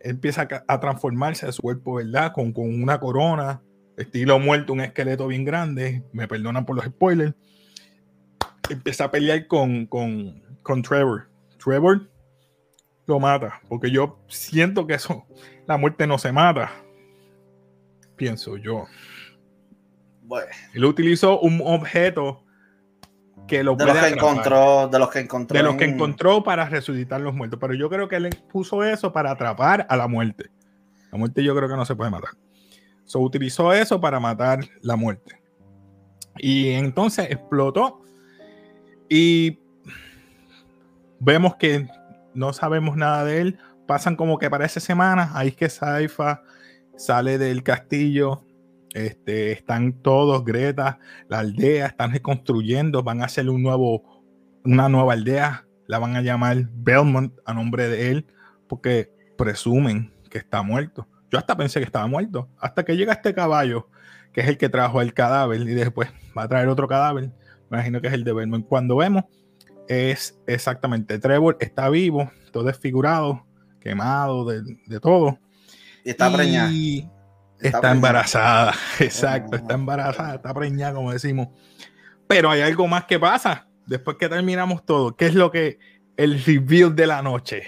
empieza 0.00 0.48
a, 0.66 0.80
transformarse 0.80 1.46
a 1.46 1.52
su 1.52 1.62
cuerpo, 1.62 1.94
¿verdad? 1.94 2.32
Con, 2.32 2.52
una 2.56 2.98
corona, 2.98 3.62
estilo 3.96 4.38
muerto, 4.38 4.72
un 4.72 4.80
esqueleto 4.80 5.26
bien 5.26 5.44
grande, 5.44 6.02
me 6.12 6.28
perdonan 6.28 6.64
por 6.64 6.76
los 6.76 6.84
spoilers. 6.84 7.34
Empieza 8.70 9.04
a 9.04 9.10
pelear 9.10 9.46
con, 9.46 9.86
con, 9.86 10.82
Trevor. 10.82 11.28
Trevor 11.62 12.08
lo 13.06 13.20
mata, 13.20 13.60
porque 13.68 13.90
yo 13.90 14.18
siento 14.28 14.86
que 14.86 14.94
eso, 14.94 15.26
la 15.66 15.76
muerte 15.76 16.06
no 16.06 16.18
se 16.18 16.32
mata, 16.32 16.70
pienso 18.16 18.56
yo. 18.56 18.86
Bueno. 20.22 20.50
Él 20.72 20.84
utilizó 20.84 21.40
un 21.40 21.60
objeto 21.64 22.44
que 23.46 23.62
lo 23.62 23.74
de 23.76 23.86
los 23.86 23.96
que 23.96 24.08
encontró, 24.08 24.88
de 24.88 24.98
los 24.98 25.10
que 25.10 25.20
encontró, 25.20 25.56
de 25.56 25.62
los 25.62 25.76
que 25.76 25.84
encontró 25.84 26.42
para 26.42 26.68
resucitar 26.68 27.20
los 27.20 27.34
muertos. 27.34 27.58
Pero 27.60 27.74
yo 27.74 27.88
creo 27.88 28.08
que 28.08 28.16
él 28.16 28.30
puso 28.50 28.84
eso 28.84 29.12
para 29.12 29.30
atrapar 29.30 29.86
a 29.88 29.96
la 29.96 30.08
muerte. 30.08 30.50
La 31.10 31.18
muerte 31.18 31.44
yo 31.44 31.54
creo 31.54 31.68
que 31.68 31.76
no 31.76 31.84
se 31.84 31.94
puede 31.94 32.10
matar. 32.10 32.30
So, 33.04 33.20
utilizó 33.20 33.72
eso 33.72 34.00
para 34.00 34.20
matar 34.20 34.60
la 34.80 34.96
muerte. 34.96 35.40
Y 36.38 36.70
entonces 36.70 37.26
explotó. 37.30 38.00
Y 39.08 39.58
vemos 41.20 41.56
que 41.56 41.88
no 42.34 42.52
sabemos 42.52 42.96
nada 42.96 43.24
de 43.24 43.40
él. 43.40 43.58
Pasan 43.86 44.16
como 44.16 44.38
que 44.38 44.48
parece 44.48 44.80
semanas. 44.80 45.32
Ahí 45.34 45.48
es 45.48 45.56
que 45.56 45.68
Saifa 45.68 46.42
sale 46.96 47.36
del 47.36 47.62
castillo 47.62 48.42
este, 48.94 49.52
están 49.52 49.92
todos, 50.02 50.44
Greta, 50.44 50.98
la 51.28 51.40
aldea, 51.40 51.86
están 51.86 52.12
reconstruyendo, 52.12 53.02
van 53.02 53.22
a 53.22 53.26
hacer 53.26 53.48
un 53.48 53.62
nuevo, 53.62 54.22
una 54.64 54.88
nueva 54.88 55.14
aldea, 55.14 55.66
la 55.86 55.98
van 55.98 56.16
a 56.16 56.22
llamar 56.22 56.68
Belmont 56.72 57.32
a 57.44 57.54
nombre 57.54 57.88
de 57.88 58.10
él, 58.10 58.26
porque 58.68 59.10
presumen 59.36 60.12
que 60.30 60.38
está 60.38 60.62
muerto. 60.62 61.06
Yo 61.30 61.38
hasta 61.38 61.56
pensé 61.56 61.80
que 61.80 61.86
estaba 61.86 62.06
muerto, 62.06 62.48
hasta 62.58 62.84
que 62.84 62.96
llega 62.96 63.14
este 63.14 63.34
caballo, 63.34 63.88
que 64.32 64.42
es 64.42 64.48
el 64.48 64.58
que 64.58 64.68
trajo 64.68 65.00
el 65.00 65.14
cadáver, 65.14 65.60
y 65.62 65.74
después 65.74 66.10
va 66.36 66.44
a 66.44 66.48
traer 66.48 66.68
otro 66.68 66.86
cadáver, 66.86 67.30
me 67.70 67.78
imagino 67.78 68.00
que 68.00 68.08
es 68.08 68.12
el 68.12 68.24
de 68.24 68.34
Belmont. 68.34 68.66
Cuando 68.66 68.96
vemos, 68.96 69.24
es 69.88 70.38
exactamente, 70.46 71.18
Trevor 71.18 71.56
está 71.60 71.88
vivo, 71.88 72.30
todo 72.52 72.64
desfigurado, 72.64 73.46
quemado, 73.80 74.44
de, 74.44 74.62
de 74.86 75.00
todo. 75.00 75.38
Y 76.04 76.10
está 76.10 76.30
preñado 76.30 76.70
Está, 77.62 77.92
embarazada, 77.92 78.74
exacto, 79.00 79.56
está 79.56 79.74
embarazada, 79.74 80.34
está 80.36 80.52
preñada, 80.52 80.94
como 80.94 81.12
decimos. 81.12 81.48
Pero 82.26 82.50
hay 82.50 82.62
algo 82.62 82.86
más 82.88 83.04
que 83.04 83.18
pasa 83.18 83.68
después 83.86 84.16
que 84.16 84.28
terminamos 84.28 84.84
todo. 84.84 85.16
¿Qué 85.16 85.26
es 85.26 85.34
lo 85.34 85.50
que 85.50 85.78
el 86.16 86.42
reveal 86.42 86.94
de 86.94 87.06
la 87.06 87.22
noche? 87.22 87.62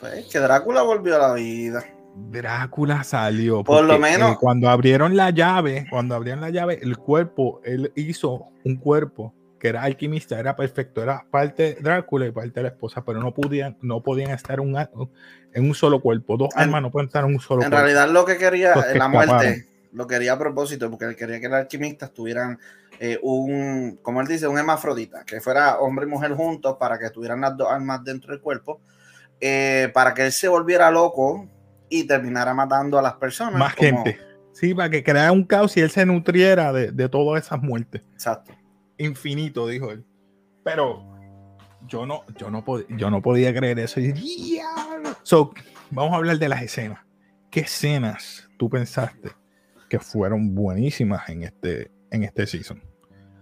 Pues 0.00 0.26
que 0.26 0.38
Drácula 0.38 0.82
volvió 0.82 1.16
a 1.16 1.28
la 1.28 1.34
vida. 1.34 1.84
Drácula 2.14 3.04
salió. 3.04 3.62
Por 3.64 3.84
lo 3.84 3.98
menos. 3.98 4.32
Eh, 4.32 4.36
cuando 4.40 4.70
abrieron 4.70 5.16
la 5.16 5.30
llave, 5.30 5.86
cuando 5.90 6.14
abrieron 6.14 6.40
la 6.40 6.50
llave, 6.50 6.78
el 6.82 6.96
cuerpo, 6.96 7.60
él 7.64 7.92
hizo 7.94 8.48
un 8.64 8.76
cuerpo 8.76 9.34
que 9.58 9.68
era 9.68 9.82
alquimista, 9.82 10.38
era 10.38 10.54
perfecto, 10.54 11.02
era 11.02 11.24
parte 11.30 11.78
Drácula 11.80 12.26
y 12.26 12.30
parte 12.30 12.52
de 12.54 12.62
la 12.62 12.68
esposa, 12.68 13.04
pero 13.04 13.20
no 13.20 13.32
podían, 13.32 13.76
no 13.80 14.02
podían 14.02 14.30
estar 14.30 14.60
un, 14.60 14.76
en 14.76 15.64
un 15.64 15.74
solo 15.74 16.00
cuerpo. 16.00 16.36
Dos 16.36 16.50
almas 16.54 16.82
no 16.82 16.90
pueden 16.90 17.06
estar 17.06 17.24
en 17.24 17.34
un 17.34 17.40
solo 17.40 17.62
en 17.62 17.70
cuerpo. 17.70 17.76
En 17.76 17.94
realidad 17.94 18.12
lo 18.12 18.24
que 18.24 18.36
quería, 18.36 18.74
la 18.94 19.08
muerte, 19.08 19.66
lo 19.92 20.06
quería 20.06 20.34
a 20.34 20.38
propósito, 20.38 20.90
porque 20.90 21.06
él 21.06 21.16
quería 21.16 21.40
que 21.40 21.48
los 21.48 21.58
alquimistas 21.58 22.12
tuvieran 22.12 22.58
eh, 23.00 23.18
un, 23.22 23.98
como 24.02 24.20
él 24.20 24.26
dice, 24.26 24.46
un 24.46 24.58
hermafrodita, 24.58 25.24
que 25.24 25.40
fuera 25.40 25.78
hombre 25.78 26.06
y 26.06 26.08
mujer 26.08 26.32
juntos 26.32 26.76
para 26.78 26.98
que 26.98 27.10
tuvieran 27.10 27.40
las 27.40 27.56
dos 27.56 27.70
almas 27.70 28.04
dentro 28.04 28.32
del 28.32 28.40
cuerpo, 28.40 28.80
eh, 29.40 29.90
para 29.94 30.12
que 30.12 30.26
él 30.26 30.32
se 30.32 30.48
volviera 30.48 30.90
loco 30.90 31.48
y 31.88 32.04
terminara 32.04 32.52
matando 32.52 32.98
a 32.98 33.02
las 33.02 33.14
personas. 33.14 33.54
Más 33.54 33.74
gente. 33.74 34.18
Sí, 34.52 34.74
para 34.74 34.88
que 34.88 35.02
creara 35.02 35.32
un 35.32 35.44
caos 35.44 35.76
y 35.76 35.80
él 35.80 35.90
se 35.90 36.06
nutriera 36.06 36.72
de, 36.72 36.90
de 36.90 37.08
todas 37.08 37.44
esas 37.44 37.60
muertes. 37.60 38.02
Exacto 38.14 38.52
infinito, 38.98 39.66
dijo 39.66 39.90
él. 39.90 40.04
Pero 40.64 41.04
yo 41.86 42.06
no, 42.06 42.24
yo 42.36 42.50
no, 42.50 42.64
yo 42.96 43.10
no 43.10 43.22
podía 43.22 43.54
creer 43.54 43.78
eso. 43.78 44.00
So, 45.22 45.52
vamos 45.90 46.12
a 46.12 46.16
hablar 46.16 46.38
de 46.38 46.48
las 46.48 46.62
escenas. 46.62 47.00
¿Qué 47.50 47.60
escenas 47.60 48.48
tú 48.58 48.68
pensaste 48.68 49.30
que 49.88 49.98
fueron 49.98 50.54
buenísimas 50.54 51.28
en 51.28 51.44
este, 51.44 51.90
en 52.10 52.24
este 52.24 52.46
season? 52.46 52.82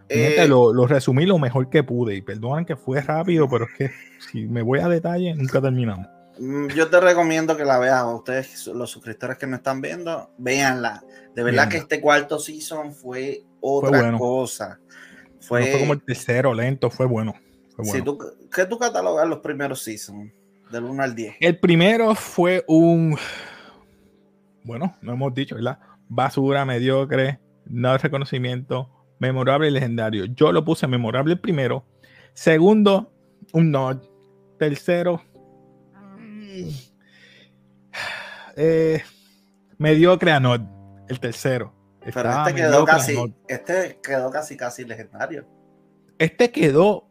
Eh, 0.08 0.46
lo, 0.46 0.86
resumí 0.86 1.24
lo 1.24 1.38
mejor 1.38 1.70
que 1.70 1.82
pude 1.82 2.14
y 2.14 2.22
perdonen 2.22 2.66
que 2.66 2.76
fue 2.76 3.00
rápido, 3.00 3.48
pero 3.48 3.64
es 3.64 3.70
que 3.76 3.90
si 4.30 4.46
me 4.46 4.62
voy 4.62 4.80
a 4.80 4.88
detalle, 4.88 5.34
nunca 5.34 5.60
terminamos. 5.60 6.06
Mm, 6.38 6.68
yo 6.68 6.88
te 6.88 7.00
recomiendo 7.00 7.56
que 7.56 7.64
la 7.64 7.78
veas. 7.78 8.04
Ustedes, 8.04 8.66
los 8.68 8.90
suscriptores 8.90 9.38
que 9.38 9.46
me 9.46 9.56
están 9.56 9.80
viendo, 9.80 10.30
véanla. 10.36 11.02
De 11.34 11.42
verdad 11.42 11.68
que 11.68 11.78
este 11.78 12.00
cuarto 12.00 12.38
season 12.38 12.92
fue 12.94 13.44
otra 13.60 14.16
cosa. 14.18 14.78
Fue, 15.46 15.78
como 15.78 15.92
el 15.92 16.02
tercero, 16.02 16.54
lento, 16.54 16.90
fue 16.90 17.06
bueno. 17.06 17.34
tú, 18.04 18.18
¿Qué 18.52 18.64
tú 18.66 18.78
catalogas 18.78 19.28
los 19.28 19.40
primeros 19.40 19.82
seasons 19.82 20.32
Del 20.70 20.84
1 20.84 21.02
al 21.02 21.14
10. 21.14 21.36
El 21.40 21.58
primero 21.58 22.14
fue 22.14 22.64
un. 22.66 23.16
Bueno, 24.62 24.96
no 25.02 25.12
hemos 25.12 25.34
dicho, 25.34 25.56
¿verdad? 25.56 25.78
Basura, 26.08 26.64
mediocre, 26.64 27.40
no 27.66 27.96
reconocimiento, 27.98 28.88
memorable 29.18 29.68
y 29.68 29.70
legendario. 29.70 30.24
Yo 30.24 30.52
lo 30.52 30.64
puse 30.64 30.86
memorable 30.86 31.36
primero. 31.36 31.84
Segundo, 32.32 33.12
un 33.52 33.70
nod. 33.70 33.98
Tercero, 34.58 35.22
eh, 38.56 39.02
mediocre 39.78 40.32
a 40.32 40.40
nod. 40.40 40.60
El 41.08 41.20
tercero. 41.20 41.83
Pero 42.12 42.30
este 42.30 42.54
quedó 42.54 42.84
casi, 42.84 43.34
este 43.48 43.98
quedó 44.02 44.30
casi, 44.30 44.56
casi 44.56 44.84
legendario. 44.84 45.46
Este 46.18 46.50
quedó 46.50 47.08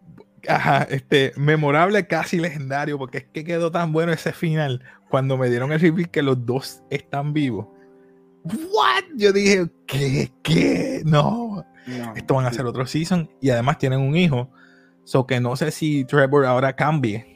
ajá, 0.48 0.84
este, 0.90 1.32
memorable, 1.36 2.08
casi 2.08 2.40
legendario, 2.40 2.98
porque 2.98 3.20
es 3.20 3.26
que 3.26 3.44
quedó 3.44 3.72
tan 3.72 3.92
bueno 3.92 4.12
ese 4.12 4.34
final 4.34 4.84
cuando 5.10 5.38
me 5.38 5.50
dieron 5.50 5.72
el 5.72 5.80
reveal 5.80 6.10
que 6.10 6.22
los 6.22 6.46
dos 6.46 6.82
están 6.90 7.34
vivos. 7.34 7.68
¿What? 8.44 9.04
Yo 9.16 9.32
dije, 9.32 9.70
¿qué? 9.86 10.32
¿Qué? 10.42 11.02
No. 11.06 11.66
Esto 12.16 12.36
van 12.36 12.46
a 12.46 12.54
ser 12.54 12.66
otro 12.66 12.86
season 12.86 13.30
y 13.42 13.50
además 13.50 13.78
tienen 13.78 14.00
un 14.00 14.16
hijo. 14.16 14.50
So 15.06 15.28
que 15.28 15.40
no 15.40 15.56
sé 15.56 15.72
si 15.72 16.06
Trevor 16.06 16.46
ahora 16.46 16.76
cambie. 16.76 17.30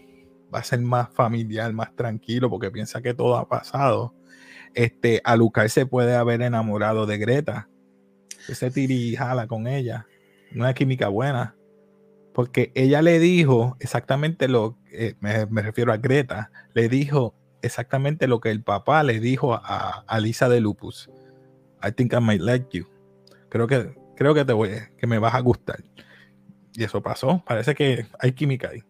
Va 0.53 0.59
a 0.59 0.63
ser 0.63 0.79
más 0.79 1.09
familiar, 1.13 1.71
más 1.73 1.93
tranquilo, 1.95 2.49
porque 2.49 2.71
piensa 2.71 3.01
que 3.01 3.13
todo 3.13 3.37
ha 3.37 3.47
pasado. 3.47 4.13
Este, 4.77 5.21
a 5.23 5.35
Lucas 5.35 5.73
se 5.73 5.85
puede 5.85 6.15
haber 6.15 6.41
enamorado 6.41 7.05
de 7.05 7.17
Greta. 7.17 7.67
Ese 8.47 8.71
tiri 8.71 9.15
jala 9.15 9.47
con 9.47 9.67
ella. 9.67 10.05
Una 10.55 10.73
química 10.73 11.07
buena 11.07 11.57
porque 12.37 12.71
ella 12.75 13.01
le 13.01 13.17
dijo 13.17 13.75
exactamente 13.79 14.47
lo, 14.47 14.77
eh, 14.91 15.15
me, 15.21 15.63
refiero 15.63 15.91
a 15.91 15.97
Greta, 15.97 16.51
le 16.75 16.87
dijo 16.87 17.33
exactamente 17.63 18.27
lo 18.27 18.39
que 18.39 18.51
el 18.51 18.61
papá 18.61 19.01
le 19.01 19.19
dijo 19.19 19.55
a, 19.55 20.03
a, 20.05 20.19
Lisa 20.19 20.47
de 20.47 20.61
Lupus. 20.61 21.09
I 21.83 21.91
think 21.91 22.13
I 22.13 22.19
might 22.21 22.41
like 22.41 22.77
you. 22.77 22.85
Creo 23.49 23.65
que, 23.65 23.95
creo 24.15 24.35
que 24.35 24.45
te 24.45 24.53
voy, 24.53 24.69
que 24.99 25.07
me 25.07 25.17
vas 25.17 25.33
a 25.33 25.39
gustar. 25.39 25.83
Y 26.73 26.83
eso 26.83 27.01
pasó. 27.01 27.43
Parece 27.43 27.73
que 27.73 28.05
hay 28.19 28.33
química 28.33 28.69
ahí. 28.69 28.83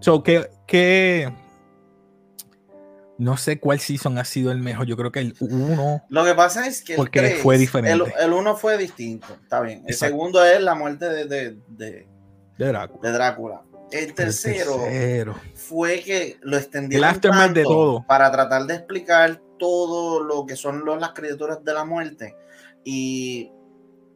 So, 0.00 0.22
que, 0.22 0.50
que 0.66 1.32
no 3.20 3.36
sé 3.36 3.60
cuál 3.60 3.80
season 3.80 4.18
ha 4.18 4.24
sido 4.24 4.50
el 4.50 4.58
mejor. 4.58 4.86
Yo 4.86 4.96
creo 4.96 5.12
que 5.12 5.20
el 5.20 5.36
uno. 5.40 6.02
Lo 6.08 6.24
que 6.24 6.34
pasa 6.34 6.66
es 6.66 6.82
que 6.82 6.96
porque 6.96 7.38
fue 7.42 7.58
diferente. 7.58 8.12
El, 8.18 8.32
uno 8.32 8.56
fue 8.56 8.78
distinto. 8.78 9.26
Está 9.42 9.60
bien. 9.60 9.84
El 9.86 9.94
segundo 9.94 10.44
es 10.44 10.60
la 10.60 10.74
muerte 10.74 11.06
de, 11.08 11.56
de 11.68 12.08
de 12.60 12.66
Drácula. 12.66 13.00
De 13.08 13.12
Drácula. 13.12 13.62
El 13.90 14.14
tercero, 14.14 15.34
fue 15.54 16.00
que 16.00 16.38
lo 16.42 16.56
extendieron 16.56 17.20
tanto 17.20 17.58
de 17.58 17.64
todo. 17.64 18.04
para 18.06 18.30
tratar 18.30 18.64
de 18.66 18.74
explicar 18.74 19.42
todo 19.58 20.22
lo 20.22 20.46
que 20.46 20.54
son 20.56 20.84
las 21.00 21.10
criaturas 21.10 21.64
de 21.64 21.74
la 21.74 21.84
muerte 21.84 22.36
y, 22.84 23.50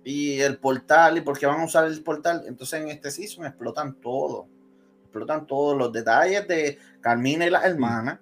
y 0.04 0.40
el 0.40 0.58
portal 0.58 1.18
y 1.18 1.22
por 1.22 1.38
qué 1.38 1.46
van 1.46 1.60
a 1.60 1.64
usar 1.64 1.86
el 1.86 2.02
portal. 2.02 2.44
Entonces 2.46 2.82
en 2.82 2.88
este 2.88 3.10
season 3.10 3.46
explotan 3.46 3.94
todo. 4.00 4.46
Explotan 5.02 5.46
todos 5.46 5.76
los 5.76 5.92
detalles 5.92 6.46
de 6.46 6.78
Carmina 7.00 7.46
y 7.46 7.50
las 7.50 7.64
hermanas 7.64 8.20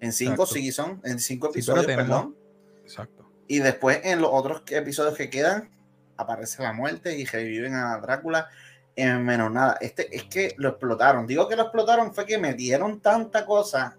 en 0.00 0.12
cinco 0.12 0.46
seasons, 0.46 1.04
en 1.04 1.18
cinco 1.18 1.50
episodios, 1.50 1.86
perdón. 1.86 2.36
Exacto. 2.82 3.30
Y 3.48 3.58
después 3.58 4.00
en 4.04 4.20
los 4.20 4.30
otros 4.32 4.62
episodios 4.70 5.16
que 5.16 5.30
quedan 5.30 5.70
aparece 6.16 6.62
la 6.62 6.72
muerte 6.72 7.18
y 7.18 7.24
reviven 7.24 7.74
a 7.74 7.98
Drácula 7.98 8.48
en 8.96 9.24
menos 9.24 9.52
nada. 9.52 9.76
Este, 9.80 10.14
es 10.14 10.24
que 10.24 10.54
lo 10.56 10.70
explotaron. 10.70 11.26
Digo 11.26 11.48
que 11.48 11.56
lo 11.56 11.62
explotaron 11.62 12.14
fue 12.14 12.26
que 12.26 12.38
metieron 12.38 13.00
tanta 13.00 13.44
cosa 13.44 13.96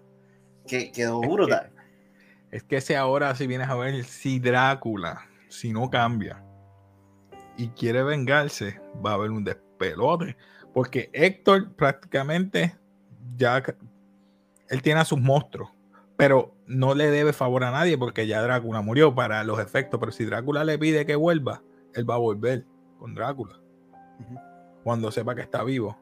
que 0.66 0.92
quedó 0.92 1.20
brutal. 1.20 1.70
es 2.50 2.62
que 2.62 2.80
si 2.80 2.94
ahora, 2.94 3.34
si 3.34 3.46
vienes 3.46 3.68
a 3.68 3.76
ver, 3.76 4.04
si 4.04 4.38
Drácula, 4.38 5.26
si 5.48 5.72
no 5.72 5.88
cambia 5.88 6.42
y 7.56 7.68
quiere 7.68 8.02
vengarse, 8.02 8.80
va 9.04 9.12
a 9.12 9.14
haber 9.14 9.30
un 9.30 9.44
despelote. 9.44 10.36
Porque 10.74 11.10
Héctor 11.12 11.74
prácticamente 11.74 12.76
ya 13.36 13.62
él 14.68 14.82
tiene 14.82 15.00
a 15.00 15.04
sus 15.04 15.18
monstruos, 15.18 15.70
pero 16.18 16.52
no 16.66 16.96
le 16.96 17.12
debe 17.12 17.32
favor 17.32 17.62
a 17.62 17.70
nadie 17.70 17.96
porque 17.96 18.26
ya 18.26 18.42
Drácula 18.42 18.82
murió 18.82 19.14
para 19.14 19.44
los 19.44 19.60
efectos. 19.60 20.00
Pero 20.00 20.10
si 20.10 20.24
Drácula 20.24 20.64
le 20.64 20.76
pide 20.76 21.06
que 21.06 21.14
vuelva, 21.14 21.62
él 21.94 22.10
va 22.10 22.16
a 22.16 22.18
volver 22.18 22.66
con 22.98 23.14
Drácula 23.14 23.60
cuando 24.82 25.12
sepa 25.12 25.36
que 25.36 25.42
está 25.42 25.62
vivo. 25.62 25.96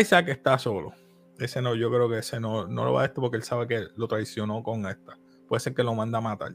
Isaac 0.00 0.28
está 0.28 0.56
solo. 0.56 0.92
Ese 1.36 1.60
no, 1.60 1.74
yo 1.74 1.90
creo 1.90 2.08
que 2.08 2.18
ese 2.18 2.38
no, 2.38 2.68
no 2.68 2.84
lo 2.84 2.92
va 2.92 3.02
a 3.02 3.06
esto 3.06 3.20
porque 3.20 3.36
él 3.36 3.42
sabe 3.42 3.66
que 3.66 3.88
lo 3.96 4.06
traicionó 4.06 4.62
con 4.62 4.86
esta. 4.86 5.18
Puede 5.48 5.58
ser 5.58 5.74
que 5.74 5.82
lo 5.82 5.96
manda 5.96 6.18
a 6.18 6.20
matar. 6.20 6.54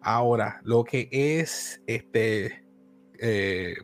Ahora, 0.00 0.60
lo 0.62 0.84
que 0.84 1.08
es 1.10 1.82
este 1.88 2.64
eh, 3.18 3.74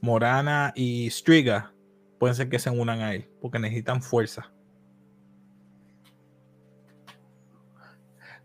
Morana 0.00 0.72
y 0.74 1.08
Striga, 1.10 1.72
pueden 2.18 2.34
ser 2.34 2.48
que 2.48 2.58
se 2.58 2.70
unan 2.70 3.02
a 3.02 3.14
él 3.14 3.30
porque 3.40 3.60
necesitan 3.60 4.02
fuerza. 4.02 4.52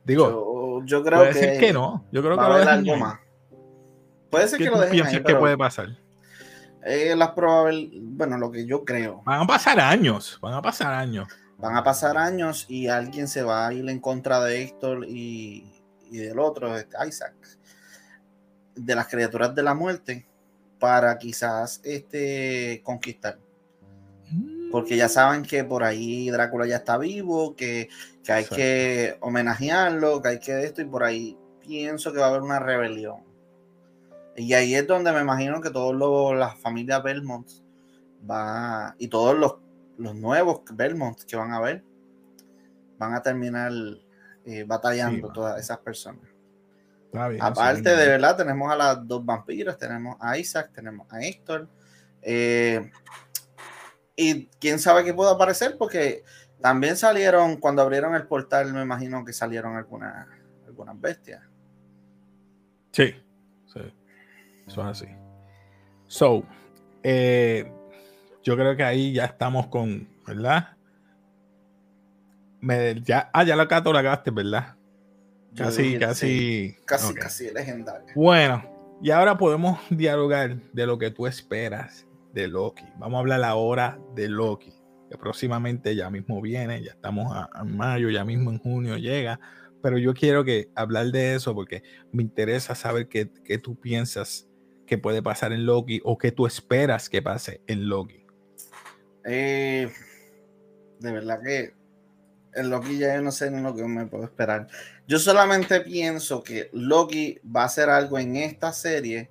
Digo, 0.05 0.83
yo, 0.85 1.03
creo 1.03 1.19
puede 1.19 1.33
que, 1.33 1.39
ser 1.39 1.59
que 1.59 1.73
no. 1.73 2.05
Yo 2.11 2.21
creo 2.21 2.37
que 2.37 2.43
lo 2.43 2.57
dejen 2.57 2.99
más. 2.99 3.19
Puede 4.29 4.47
ser 4.47 4.59
que 4.59 4.69
lo 4.69 4.79
dejen 4.79 5.05
ahí, 5.05 5.23
que 5.23 5.35
puede 5.35 5.57
pasar? 5.57 5.89
Eh, 6.83 7.15
las 7.15 7.31
probables, 7.31 7.89
bueno, 7.93 8.37
lo 8.37 8.51
que 8.51 8.65
yo 8.67 8.85
creo. 8.85 9.23
Van 9.25 9.41
a 9.41 9.47
pasar 9.47 9.79
años, 9.79 10.37
van 10.39 10.53
a 10.53 10.61
pasar 10.61 10.93
años. 10.93 11.27
Van 11.57 11.75
a 11.75 11.83
pasar 11.83 12.17
años 12.17 12.65
y 12.69 12.87
alguien 12.87 13.27
se 13.27 13.41
va 13.41 13.67
a 13.67 13.73
ir 13.73 13.89
en 13.89 13.99
contra 13.99 14.39
de 14.41 14.61
Héctor 14.61 15.05
y, 15.07 15.65
del 16.11 16.37
otro, 16.37 16.77
este, 16.77 16.95
Isaac, 17.07 17.33
de 18.75 18.95
las 18.95 19.07
criaturas 19.07 19.55
de 19.55 19.63
la 19.63 19.73
muerte, 19.73 20.27
para 20.79 21.17
quizás 21.17 21.81
este, 21.83 22.81
conquistar. 22.83 23.39
Porque 24.71 24.97
ya 24.97 25.09
saben 25.09 25.43
que 25.43 25.63
por 25.63 25.83
ahí 25.83 26.29
Drácula 26.29 26.65
ya 26.65 26.77
está 26.77 26.97
vivo, 26.97 27.55
que, 27.55 27.89
que 28.23 28.31
hay 28.31 28.45
que 28.45 29.17
homenajearlo, 29.21 30.21
que 30.21 30.29
hay 30.29 30.39
que 30.39 30.63
esto, 30.63 30.81
y 30.81 30.85
por 30.85 31.03
ahí 31.03 31.37
pienso 31.61 32.11
que 32.11 32.19
va 32.19 32.25
a 32.25 32.29
haber 32.29 32.41
una 32.41 32.59
rebelión 32.59 33.25
y 34.35 34.53
ahí 34.53 34.75
es 34.75 34.85
donde 34.85 35.11
me 35.13 35.21
imagino 35.21 35.61
que 35.61 35.69
todas 35.69 36.37
las 36.37 36.59
familias 36.59 37.01
Belmont 37.01 37.47
va 38.29 38.95
y 38.97 39.07
todos 39.07 39.37
los, 39.37 39.55
nuevos 39.97 40.61
Belmont 40.73 41.21
que 41.23 41.37
van 41.37 41.53
a 41.53 41.61
ver 41.61 41.83
van 42.97 43.13
a 43.13 43.21
terminar 43.21 43.71
eh, 44.45 44.63
batallando 44.67 45.31
todas 45.31 45.59
esas 45.59 45.77
personas. 45.79 46.23
Aparte, 47.39 47.95
de 47.95 48.07
verdad, 48.07 48.35
tenemos 48.35 48.69
a 48.69 48.75
las 48.75 49.07
dos 49.07 49.25
vampiras, 49.25 49.77
tenemos 49.77 50.17
a 50.19 50.37
Isaac, 50.37 50.71
tenemos 50.73 51.07
a 51.11 51.21
Héctor. 51.21 51.67
Eh, 52.21 52.91
y 54.15 54.47
quién 54.59 54.79
sabe 54.79 55.03
qué 55.03 55.13
puede 55.13 55.31
aparecer, 55.31 55.77
porque 55.77 56.23
también 56.61 56.95
salieron, 56.95 57.57
cuando 57.57 57.81
abrieron 57.81 58.15
el 58.15 58.27
portal, 58.27 58.73
me 58.73 58.81
imagino 58.81 59.25
que 59.25 59.33
salieron 59.33 59.75
algunas, 59.75 60.27
algunas 60.65 60.99
bestias. 60.99 61.43
Sí, 62.91 63.13
sí. 63.65 63.81
Eso 64.67 64.81
es 64.81 64.87
así. 64.87 65.07
So, 66.07 66.43
eh, 67.03 67.71
yo 68.43 68.55
creo 68.55 68.75
que 68.75 68.83
ahí 68.83 69.13
ya 69.13 69.25
estamos 69.25 69.67
con, 69.67 70.07
¿verdad? 70.25 70.77
Me, 72.61 73.01
ya, 73.01 73.29
ah, 73.33 73.43
ya 73.43 73.55
la 73.55 73.67
catalogaste, 73.67 74.31
¿verdad? 74.31 74.75
Casi, 75.55 75.99
casi. 75.99 76.77
Casi, 76.85 77.13
casi 77.13 77.51
legendario. 77.51 78.07
Bueno, 78.15 78.97
y 79.01 79.11
ahora 79.11 79.37
podemos 79.37 79.79
dialogar 79.89 80.55
de 80.73 80.85
lo 80.87 80.97
que 80.97 81.11
tú 81.11 81.27
esperas 81.27 82.05
de 82.35 82.47
Loki. 82.47 82.85
Vamos 82.99 83.17
a 83.17 83.19
hablar 83.21 83.43
ahora 83.43 83.99
de 84.13 84.29
Loki, 84.29 84.71
que 85.09 85.17
próximamente 85.17 85.95
ya 85.95 86.11
mismo 86.11 86.39
viene, 86.39 86.83
ya 86.83 86.91
estamos 86.91 87.31
a 87.33 87.63
mayo, 87.63 88.11
ya 88.11 88.23
mismo 88.23 88.51
en 88.51 88.59
junio 88.59 88.97
llega 88.97 89.39
pero 89.85 89.99
yo 89.99 90.15
quiero 90.15 90.43
que 90.43 90.71
hablar 90.73 91.11
de 91.11 91.35
eso 91.35 91.53
porque 91.53 91.83
me 92.11 92.23
interesa 92.23 92.73
saber 92.73 93.07
qué, 93.07 93.29
qué, 93.43 93.59
tú 93.59 93.79
piensas 93.79 94.47
que 94.87 94.97
puede 94.97 95.21
pasar 95.21 95.53
en 95.53 95.67
Loki 95.67 96.01
o 96.03 96.17
que 96.17 96.31
tú 96.31 96.47
esperas 96.47 97.07
que 97.07 97.21
pase 97.21 97.61
en 97.67 97.87
Loki? 97.87 98.25
Eh, 99.23 99.91
de 100.99 101.11
verdad 101.11 101.39
que 101.39 101.75
en 102.55 102.71
Loki 102.71 102.97
ya 102.97 103.13
yo 103.13 103.21
no 103.21 103.31
sé 103.31 103.51
ni 103.51 103.61
lo 103.61 103.75
que 103.75 103.83
me 103.83 104.07
puedo 104.07 104.23
esperar. 104.23 104.65
Yo 105.07 105.19
solamente 105.19 105.79
pienso 105.81 106.43
que 106.43 106.71
Loki 106.73 107.39
va 107.45 107.61
a 107.61 107.65
hacer 107.65 107.87
algo 107.87 108.17
en 108.17 108.37
esta 108.37 108.73
serie 108.73 109.29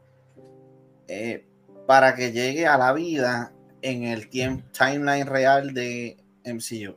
eh, 1.09 1.49
para 1.87 2.15
que 2.15 2.33
llegue 2.33 2.67
a 2.67 2.79
la 2.79 2.93
vida 2.93 3.53
en 3.83 4.05
el 4.05 4.29
tiempo, 4.29 4.65
timeline 4.73 5.27
real 5.27 5.75
de 5.75 6.17
MCU. 6.45 6.97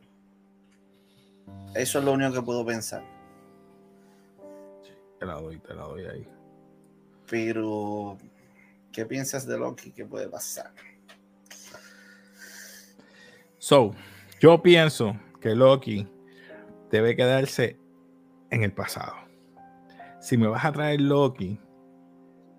Eso 1.75 1.99
es 1.99 2.05
lo 2.05 2.13
único 2.13 2.33
que 2.33 2.41
puedo 2.41 2.65
pensar. 2.65 3.03
Te 5.19 5.25
la 5.25 5.35
doy, 5.35 5.59
te 5.59 5.73
la 5.73 5.83
doy 5.83 6.05
ahí. 6.05 6.27
Pero 7.29 8.17
¿Qué 8.97 9.05
piensas 9.05 9.45
de 9.45 9.59
Loki? 9.59 9.91
¿Qué 9.91 10.07
puede 10.07 10.27
pasar? 10.27 10.71
So, 13.59 13.93
yo 14.39 14.63
pienso 14.63 15.15
que 15.39 15.53
Loki 15.53 16.07
debe 16.89 17.15
quedarse 17.15 17.77
en 18.49 18.63
el 18.63 18.73
pasado. 18.73 19.13
Si 20.19 20.35
me 20.35 20.47
vas 20.47 20.65
a 20.65 20.71
traer 20.71 20.99
Loki, 20.99 21.59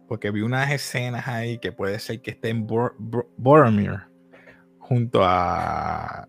porque 0.09 0.31
vi 0.31 0.41
unas 0.41 0.71
escenas 0.73 1.29
ahí 1.29 1.59
que 1.59 1.71
puede 1.71 1.99
ser 1.99 2.23
que 2.23 2.31
esté 2.31 2.49
en 2.49 2.67
Boromir 2.67 4.01
junto 4.79 5.21
a, 5.23 6.27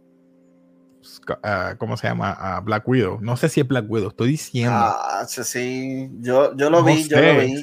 ¿cómo 1.77 1.95
se 1.95 2.07
llama? 2.07 2.33
A 2.33 2.59
Black 2.59 2.87
Widow. 2.87 3.19
No 3.21 3.37
sé 3.37 3.47
si 3.47 3.61
es 3.61 3.67
Black 3.67 3.85
Widow, 3.89 4.09
estoy 4.09 4.31
diciendo. 4.31 4.75
Ah, 4.75 5.25
sí, 5.25 6.11
yo, 6.19 6.55
yo 6.57 6.69
lo 6.69 6.83
vi, 6.83 7.07
yo 7.07 7.21
lo 7.21 7.39
vi. 7.39 7.61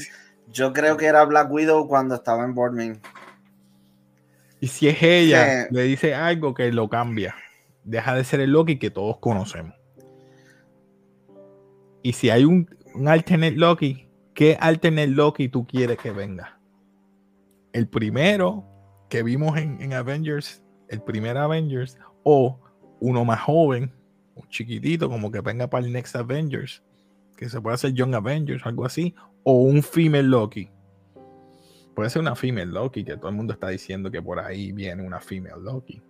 Yo 0.49 0.73
creo 0.73 0.97
que 0.97 1.05
era 1.05 1.23
Black 1.25 1.51
Widow 1.51 1.87
cuando 1.87 2.15
estaba 2.15 2.45
en 2.45 2.55
Boromir. 2.55 2.99
Y 4.59 4.69
si 4.69 4.89
es 4.89 5.03
ella, 5.03 5.69
le 5.71 5.83
dice 5.83 6.15
algo 6.15 6.55
que 6.55 6.73
lo 6.73 6.89
cambia. 6.89 7.35
Deja 7.85 8.15
de 8.15 8.25
ser 8.25 8.41
el 8.41 8.53
Loki 8.53 8.79
que 8.79 8.91
todos 8.91 9.19
conocemos. 9.19 9.75
Y 12.03 12.15
si 12.15 12.31
hay 12.31 12.45
un, 12.45 12.69
un 12.95 13.07
alternate 13.07 13.57
Loki, 13.57 14.06
¿qué 14.37 14.57
alternate 14.61 15.09
Loki 15.09 15.49
tú 15.49 15.67
quieres 15.67 15.99
que 15.99 16.13
venga? 16.13 16.61
El 17.73 17.89
primero 17.89 18.65
que 19.09 19.23
vimos 19.23 19.59
en, 19.59 19.93
Avengers, 19.93 20.63
el 20.89 21.01
primer 21.03 21.37
Avengers, 21.37 21.99
o 22.23 22.61
uno 23.01 23.25
más 23.25 23.41
joven, 23.41 23.93
un 24.35 24.49
chiquitito, 24.49 25.09
como 25.09 25.33
que 25.33 25.41
venga 25.41 25.69
para 25.69 25.87
el 25.87 25.93
Next 25.93 26.15
Avengers, 26.15 26.83
que 27.37 27.49
se 27.49 27.61
puede 27.61 27.75
hacer 27.75 27.93
Young 27.95 28.15
Avengers, 28.15 28.65
algo 28.67 28.85
así, 28.85 29.15
o 29.43 29.63
un 29.63 29.83
female 29.83 30.29
Loki. 30.29 30.71
Puede 31.95 32.11
ser 32.11 32.21
una 32.21 32.37
female 32.37 32.67
Loki, 32.67 33.05
que 33.05 33.17
todo 33.17 33.31
el 33.31 33.37
mundo 33.37 33.55
está 33.55 33.69
diciendo 33.69 34.11
que 34.11 34.21
por 34.21 34.39
ahí 34.39 34.73
viene 34.73 35.03
una 35.03 35.21
female 35.21 35.63
Loki. 35.63 36.03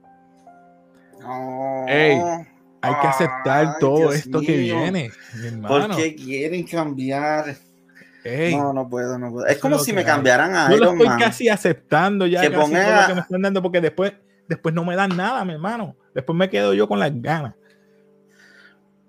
No 1.20 1.84
hay 1.86 3.00
que 3.00 3.06
aceptar 3.06 3.78
todo 3.78 4.12
esto 4.12 4.40
que 4.40 4.56
viene, 4.56 5.10
mi 5.40 5.46
hermano. 5.46 5.88
¿Por 5.88 5.96
qué 5.96 6.14
quieren 6.14 6.64
cambiar? 6.64 7.56
No, 8.52 8.72
no 8.72 8.88
puedo, 8.88 9.18
no 9.18 9.30
puedo. 9.30 9.46
Es 9.46 9.58
como 9.58 9.78
si 9.78 9.92
me 9.92 10.04
cambiaran 10.04 10.54
a 10.54 10.70
Yo 10.70 10.78
lo 10.78 10.92
estoy 10.92 11.08
casi 11.18 11.48
aceptando 11.48 12.26
ya 12.26 12.40
que 12.40 12.50
casi 12.50 12.72
todo 12.72 13.00
lo 13.00 13.06
que 13.06 13.14
me 13.14 13.20
están 13.20 13.42
dando 13.42 13.62
porque 13.62 13.80
después, 13.80 14.12
después 14.48 14.74
no 14.74 14.84
me 14.84 14.96
dan 14.96 15.16
nada, 15.16 15.44
mi 15.44 15.52
hermano. 15.52 15.96
Después 16.14 16.36
me 16.36 16.48
quedo 16.48 16.74
yo 16.74 16.88
con 16.88 16.98
las 16.98 17.10
ganas. 17.20 17.54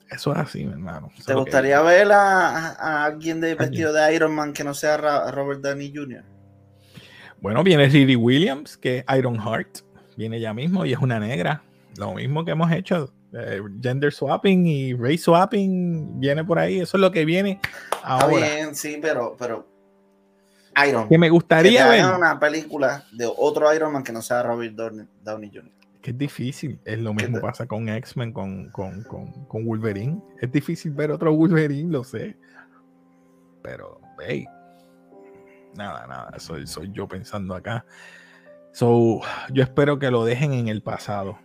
Eso 0.09 0.31
es 0.31 0.37
así, 0.37 0.65
mi 0.65 0.71
hermano. 0.71 1.11
¿Te 1.25 1.33
gustaría 1.33 1.81
ver 1.81 2.11
a, 2.11 3.05
alguien 3.05 3.41
de 3.41 3.55
vestido 3.55 3.91
de 3.91 4.15
Iron 4.15 4.33
Man 4.33 4.53
que 4.53 4.63
no 4.63 4.73
sea 4.73 4.97
Robert 5.31 5.61
Downey 5.61 5.93
Jr.? 5.93 6.23
Bueno, 7.41 7.63
viene 7.63 7.87
Riri 7.87 8.15
Williams, 8.15 8.77
que 8.77 8.99
es 8.99 9.17
Iron 9.17 9.37
Heart. 9.37 9.79
Viene 10.15 10.39
ya 10.39 10.53
mismo 10.53 10.85
y 10.85 10.93
es 10.93 10.99
una 10.99 11.19
negra. 11.19 11.61
Lo 11.97 12.13
mismo 12.13 12.45
que 12.45 12.51
hemos 12.51 12.71
hecho 12.71 13.13
eh, 13.33 13.61
gender 13.81 14.13
swapping 14.13 14.65
y 14.65 14.93
race 14.93 15.19
swapping 15.19 16.19
viene 16.19 16.43
por 16.43 16.57
ahí. 16.57 16.79
Eso 16.79 16.97
es 16.97 17.01
lo 17.01 17.11
que 17.11 17.25
viene 17.25 17.59
ahora. 18.07 18.45
Está 18.45 18.55
bien, 18.55 18.75
sí, 18.75 18.99
pero, 19.01 19.35
pero 19.37 19.67
Iron 20.87 21.07
Que 21.07 21.17
me 21.17 21.29
gustaría 21.29 21.87
ver 21.87 22.05
una 22.05 22.39
película 22.39 23.03
de 23.11 23.31
otro 23.37 23.73
Iron 23.73 23.93
Man 23.93 24.03
que 24.03 24.11
no 24.11 24.21
sea 24.21 24.43
Robert 24.43 24.75
Downey 24.75 25.49
Jr. 25.53 25.71
Que 26.01 26.11
es 26.11 26.17
difícil. 26.17 26.79
Es 26.85 26.99
lo 26.99 27.13
mismo 27.13 27.41
pasa 27.41 27.65
con 27.65 27.89
X-Men, 27.89 28.31
con, 28.31 28.69
con, 28.69 29.03
con, 29.03 29.65
Wolverine. 29.65 30.21
Es 30.39 30.51
difícil 30.51 30.91
ver 30.91 31.11
otro 31.11 31.33
Wolverine, 31.33 31.91
lo 31.91 32.03
sé. 32.03 32.37
Pero, 33.61 33.99
hey, 34.25 34.45
nada, 35.75 36.05
nada. 36.07 36.39
Soy, 36.39 36.67
soy 36.67 36.91
yo 36.91 37.07
pensando 37.07 37.55
acá. 37.55 37.85
So, 38.71 39.21
yo 39.51 39.63
espero 39.63 39.97
que 39.97 40.11
lo 40.11 40.23
dejen 40.23 40.53
en 40.53 40.67
el 40.67 40.81
pasado 40.83 41.39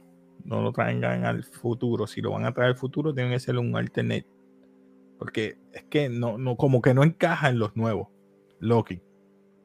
no 0.44 0.60
lo 0.60 0.72
traigan 0.72 1.24
al 1.24 1.44
futuro. 1.44 2.06
Si 2.06 2.20
lo 2.20 2.32
van 2.32 2.44
a 2.44 2.52
traer 2.52 2.70
al 2.70 2.76
futuro, 2.76 3.14
tienen 3.14 3.32
que 3.32 3.40
ser 3.40 3.58
un 3.58 3.76
alternate. 3.76 4.26
Porque 5.22 5.56
es 5.72 5.84
que 5.84 6.08
no, 6.08 6.36
no, 6.36 6.56
como 6.56 6.82
que 6.82 6.94
no 6.94 7.04
encaja 7.04 7.48
en 7.48 7.60
los 7.60 7.76
nuevos. 7.76 8.08
Loki. 8.58 9.00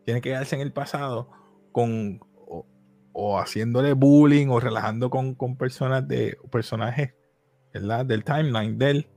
Tiene 0.06 0.22
que 0.22 0.30
quedarse 0.30 0.54
en 0.54 0.62
el 0.62 0.72
pasado 0.72 1.32
con 1.72 2.20
o, 3.12 3.40
haciéndole 3.40 3.94
bullying 3.94 4.50
o 4.50 4.60
relajando 4.60 5.10
con, 5.10 5.36
personas 5.58 6.08
de 6.08 6.38
personajes 6.52 7.16
¿verdad? 7.74 8.06
del 8.06 8.24
timeline 8.24 8.78
de 8.78 8.92
él. 8.92 9.10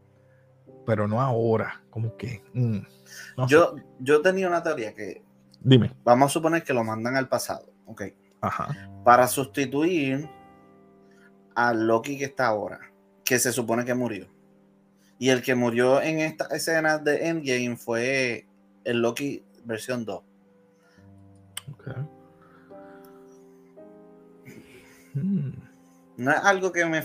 Pero 0.86 1.06
no 1.06 1.20
ahora. 1.20 1.82
Como 1.90 2.16
que. 2.16 2.42
Mm, 2.54 2.78
yo, 3.46 3.76
yo 3.98 4.22
tenía 4.22 4.48
una 4.48 4.62
teoría 4.62 4.94
que. 4.94 5.22
Dime. 5.60 5.92
Vamos 6.04 6.30
a 6.30 6.32
suponer 6.32 6.64
que 6.64 6.72
lo 6.72 6.82
mandan 6.84 7.16
al 7.16 7.28
pasado. 7.28 7.70
Ok. 7.84 8.04
Ajá. 8.40 8.74
Para 9.04 9.26
sustituir 9.26 10.26
al 11.54 11.86
Loki 11.86 12.16
que 12.16 12.24
está 12.24 12.46
ahora, 12.46 12.80
que 13.26 13.38
se 13.38 13.52
supone 13.52 13.84
que 13.84 13.92
murió. 13.92 14.26
Y 15.20 15.28
el 15.28 15.42
que 15.42 15.54
murió 15.54 16.02
en 16.02 16.18
esta 16.18 16.46
escena 16.46 16.98
de 16.98 17.28
Endgame 17.28 17.76
fue 17.76 18.46
el 18.84 19.02
Loki 19.02 19.44
versión 19.64 20.04
2. 20.04 20.22
Hmm. 25.14 25.50
No 26.16 26.30
es 26.30 26.38
algo 26.38 26.72
que 26.72 26.84
me 26.86 27.02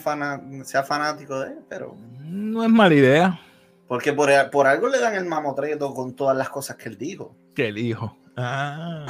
sea 0.66 0.84
fanático 0.84 1.40
de 1.42 1.52
él, 1.52 1.60
pero. 1.70 1.96
No 2.22 2.64
es 2.64 2.70
mala 2.70 2.96
idea. 2.96 3.40
Porque 3.88 4.14
por, 4.14 4.32
por 4.50 4.66
algo 4.66 4.88
le 4.88 5.00
dan 5.00 5.16
el 5.16 5.26
mamotreto 5.26 5.94
con 5.94 6.16
todas 6.16 6.36
las 6.36 6.50
cosas 6.50 6.78
que 6.78 6.90
él 6.90 6.98
dijo. 6.98 7.36
Que 7.54 7.68
él 7.68 7.76
dijo. 7.76 8.18
Ah. 8.38 9.06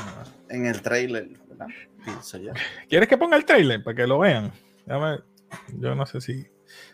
En 0.49 0.65
el 0.65 0.81
trailer, 0.81 1.29
¿Quieres 2.89 3.07
que 3.07 3.17
ponga 3.17 3.37
el 3.37 3.45
trailer 3.45 3.83
para 3.83 3.95
que 3.95 4.07
lo 4.07 4.19
vean? 4.19 4.51
yo 5.79 5.95
no 5.95 6.05
sé 6.05 6.21
si. 6.21 6.47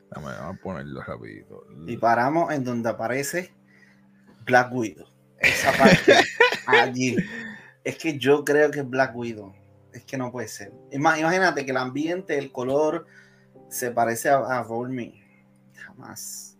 Vamos 0.10 0.34
a 0.34 0.54
ponerlo 0.62 1.02
rapidito. 1.02 1.66
Y 1.88 1.98
paramos 1.98 2.54
en 2.54 2.64
donde 2.64 2.90
aparece 2.90 3.54
Black 4.46 4.74
Widow. 4.74 5.08
Esa 5.40 5.72
parte 5.72 6.14
allí. 6.68 7.16
Es 7.84 7.98
que 7.98 8.18
yo 8.18 8.44
creo 8.44 8.70
que 8.72 8.80
es 8.80 8.90
Black 8.90 9.16
Widow. 9.16 9.54
Es 9.94 10.06
que 10.06 10.18
no 10.18 10.32
puede 10.32 10.48
ser. 10.48 10.72
Imagínate 10.92 11.66
que 11.66 11.72
el 11.72 11.78
ambiente, 11.78 12.38
el 12.38 12.52
color, 12.52 13.06
se 13.70 13.92
parece 13.92 14.30
a, 14.30 14.38
a 14.38 14.64
Jamás. 15.74 16.58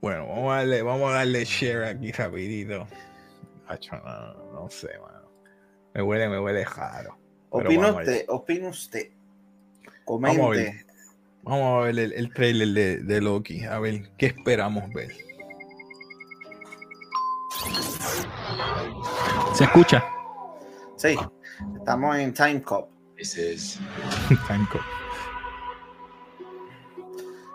Bueno, 0.00 0.26
vamos 0.26 0.52
a 0.52 0.56
darle, 0.56 0.82
vamos 0.82 1.10
a 1.10 1.16
darle 1.16 1.44
share 1.44 1.84
aquí 1.84 2.10
rapidito. 2.12 2.86
No, 4.52 4.68
sé, 4.70 4.98
mano. 4.98 5.30
Me 5.94 6.02
huele, 6.02 6.28
me 6.28 6.40
huele 6.40 6.64
raro. 6.64 7.16
Opina 7.50 7.92
usted, 7.92 8.24
opina 8.28 8.68
usted. 8.68 9.10
Comente. 10.04 10.86
Vamos 11.42 11.82
a 11.82 11.86
ver 11.86 11.98
el, 11.98 12.32
trailer 12.32 13.02
de, 13.02 13.20
Loki, 13.20 13.64
a 13.64 13.78
ver 13.78 14.10
qué 14.18 14.26
esperamos 14.26 14.92
ver. 14.92 15.10
¿Se 19.54 19.64
escucha? 19.64 20.04
Sí, 20.96 21.16
estamos 21.78 22.16
en 22.16 22.34
Time 22.34 22.62
Cop. 22.62 22.90
Time 23.16 24.68
Cop. 24.70 24.80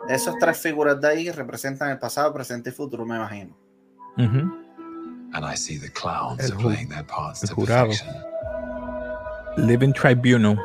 Esas 0.09 0.35
tres 0.39 0.59
figuras 0.59 0.99
de 1.01 1.07
ahí 1.07 1.31
representan 1.31 1.89
el 1.89 1.99
pasado, 1.99 2.33
presente 2.33 2.69
y 2.69 2.73
futuro, 2.73 3.05
me 3.05 3.15
imagino. 3.15 3.55
And 4.17 5.43
I 5.43 5.55
see 5.55 5.77
the 5.77 5.89
clowns 5.89 6.39
el, 6.49 6.55
playing 6.57 6.89
their 6.89 7.05
parts 7.05 7.43
el 7.43 7.49
jurado. 7.49 7.91
Living 9.57 9.93
Tribunal. 9.93 10.57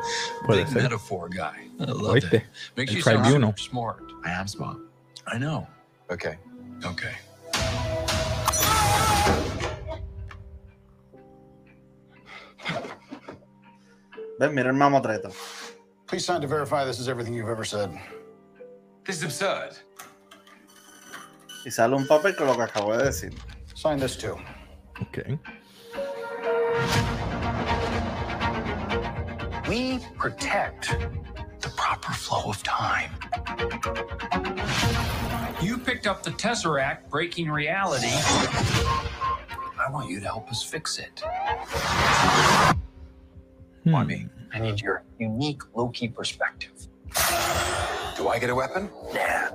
Puede 0.43 0.57
Big 0.65 0.67
ser. 0.67 0.81
metaphor 0.83 1.29
guy. 1.29 1.67
I 1.79 1.85
love 1.85 2.17
it. 2.17 2.43
Makes 2.75 2.93
you 2.93 3.01
tribunal. 3.01 3.53
smart. 3.57 4.03
I 4.25 4.31
am 4.31 4.47
smart. 4.47 4.77
I 5.27 5.37
know. 5.37 5.67
Okay. 6.11 6.37
Okay. 6.85 7.13
Ven, 14.39 14.53
mira 14.55 14.69
el 14.69 14.75
mamotreto. 14.75 15.33
Please 16.07 16.25
sign 16.25 16.41
to 16.41 16.47
verify 16.47 16.83
this 16.83 16.99
is 16.99 17.07
everything 17.07 17.33
you've 17.33 17.49
ever 17.49 17.63
said. 17.63 17.91
This 19.05 19.17
is 19.17 19.23
absurd. 19.23 19.77
Y 21.65 21.71
sale 21.71 21.95
un 21.95 22.07
papel 22.07 22.35
con 22.35 22.47
lo 22.47 22.55
que 22.55 22.63
acabo 22.63 22.97
de 22.97 23.05
decir. 23.05 23.33
Sign 23.75 23.99
this 23.99 24.15
too. 24.15 24.37
Okay. 25.01 25.39
We 29.71 29.99
protect 30.17 30.97
the 31.61 31.69
proper 31.77 32.11
flow 32.11 32.49
of 32.49 32.61
time. 32.61 33.09
You 35.61 35.77
picked 35.77 36.07
up 36.07 36.23
the 36.23 36.31
Tesseract 36.31 37.09
breaking 37.09 37.49
reality. 37.49 38.11
I 38.11 39.89
want 39.89 40.09
you 40.09 40.19
to 40.19 40.25
help 40.25 40.51
us 40.51 40.61
fix 40.61 40.99
it. 40.99 41.23
Hmm. 43.85 43.95
I 43.95 44.03
mean, 44.03 44.29
I 44.53 44.59
need 44.59 44.81
your 44.81 45.03
unique 45.19 45.61
Loki 45.73 46.09
perspective. 46.09 46.89
Do 48.17 48.27
I 48.27 48.39
get 48.41 48.49
a 48.49 48.55
weapon? 48.55 48.89
Yeah. 49.13 49.51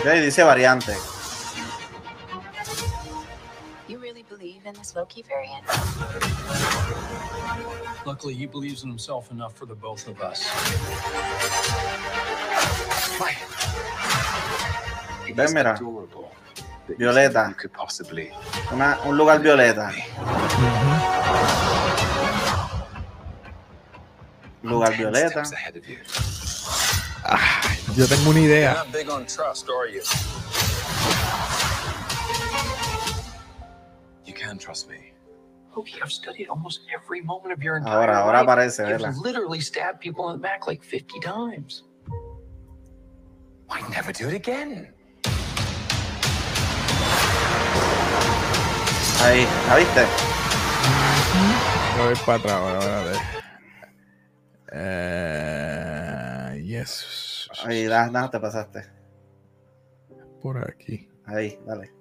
Okay, 0.00 0.20
dice 0.20 0.36
variante. 0.36 1.19
Really 4.70 4.76
believe 4.76 4.76
in 4.76 4.78
this 4.78 4.94
Loki 4.96 5.22
variant? 5.22 5.64
Luckily, 8.06 8.34
he 8.34 8.46
believes 8.46 8.82
in 8.82 8.88
himself 8.88 9.30
enough 9.30 9.54
for 9.54 9.66
the 9.66 9.74
both 9.74 10.06
of 10.08 10.20
us. 10.20 10.44
Ven, 15.34 15.52
mira. 15.54 15.74
Adorable. 15.74 16.32
that 16.88 16.98
you 16.98 17.06
Violeta. 17.06 17.44
think 17.46 17.48
You 17.48 17.54
could 17.54 17.72
possibly. 17.72 18.32
Una- 18.72 18.98
un 19.04 19.16
lugar 19.16 19.38
violeta. 19.38 19.92
Lugar 24.62 24.90
Ten 24.90 24.98
violeta. 24.98 25.30
steps 25.30 25.52
ahead 25.52 25.76
of 25.76 25.88
you. 25.88 25.98
Yo 27.96 28.06
tengo 28.06 28.30
una 28.30 28.40
You're 28.40 28.54
idea. 28.54 28.84
Can 34.50 34.58
trust 34.58 34.88
me. 34.90 35.12
Loki, 35.76 35.94
I've 36.02 36.10
studied 36.10 36.48
almost 36.48 36.80
every 36.92 37.20
moment 37.20 37.52
of 37.52 37.62
your 37.62 37.76
entire 37.76 37.94
Ahora, 38.10 38.18
ahora 38.18 38.38
life. 38.38 38.46
aparece, 38.48 38.78
You've 38.88 39.00
¿verdad? 39.00 39.16
literally 39.22 39.60
stabbed 39.60 40.00
people 40.00 40.28
in 40.30 40.36
the 40.36 40.42
back 40.42 40.66
like 40.66 40.82
50 40.82 41.20
times. 41.20 41.84
I'd 43.70 43.88
never 43.90 44.12
do 44.12 44.26
it 44.28 44.34
again. 44.34 44.92
Ahí, 49.22 49.46
¿la 49.68 49.76
viste? 49.76 50.06
Voy 51.98 52.14
para 52.26 52.38
atrás 52.38 52.52
ahora, 52.52 52.78
espérate. 52.80 53.18
Eh, 54.72 56.62
yes. 56.64 57.48
Ahí, 57.64 57.84
da, 57.84 58.08
da, 58.08 58.28
te 58.30 58.40
pasaste. 58.40 58.82
Por 60.42 60.58
aquí. 60.68 61.08
Ahí, 61.26 61.60
dale. 61.64 61.92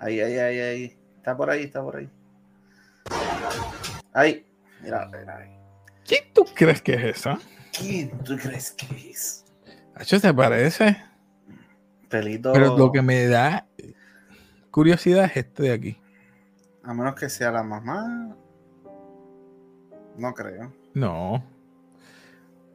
Ahí, 0.00 0.20
ahí, 0.20 0.38
ahí, 0.38 0.58
ahí. 0.60 1.01
Está 1.22 1.36
por 1.36 1.48
ahí, 1.50 1.62
está 1.62 1.80
por 1.80 1.94
ahí. 1.94 2.10
Ahí. 4.12 4.44
Mira, 4.82 5.06
mira 5.06 5.36
ahí. 5.36 5.56
¿Quién 6.04 6.24
tú 6.34 6.44
crees 6.52 6.82
que 6.82 6.94
es 6.94 7.18
esa? 7.18 7.38
¿Quién 7.70 8.10
tú 8.24 8.36
crees 8.36 8.72
que 8.72 9.08
es? 9.08 9.44
Hacho, 9.94 10.20
¿te 10.20 10.34
parece? 10.34 10.96
Pelito. 12.08 12.52
Pero 12.52 12.76
lo 12.76 12.90
que 12.90 13.02
me 13.02 13.28
da 13.28 13.68
curiosidad 14.72 15.26
es 15.26 15.36
este 15.36 15.62
de 15.62 15.72
aquí. 15.72 16.00
A 16.82 16.92
menos 16.92 17.14
que 17.14 17.28
sea 17.28 17.52
la 17.52 17.62
mamá. 17.62 18.36
No 20.16 20.34
creo. 20.34 20.74
No. 20.92 21.44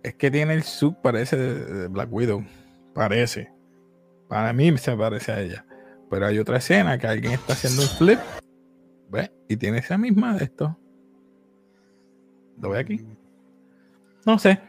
Es 0.03 0.15
que 0.15 0.31
tiene 0.31 0.53
el 0.53 0.63
sub, 0.63 1.01
parece 1.01 1.35
de, 1.35 1.65
de 1.65 1.87
Black 1.89 2.07
Widow. 2.09 2.45
Parece. 2.93 3.51
Para 4.29 4.53
mí 4.53 4.77
se 4.77 4.95
parece 4.95 5.33
a 5.33 5.41
ella. 5.41 5.65
Pero 6.09 6.25
hay 6.27 6.39
otra 6.39 6.57
escena 6.57 6.97
que 6.97 7.07
alguien 7.07 7.33
está 7.33 7.53
haciendo 7.53 7.81
un 7.81 7.89
flip. 7.89 8.19
¿Ves? 9.09 9.31
Y 9.47 9.57
tiene 9.57 9.79
esa 9.79 9.97
misma 9.97 10.35
de 10.37 10.45
esto. 10.45 10.77
¿Lo 12.61 12.69
ve 12.69 12.79
aquí? 12.79 13.05
No 14.25 14.37
sé. 14.39 14.59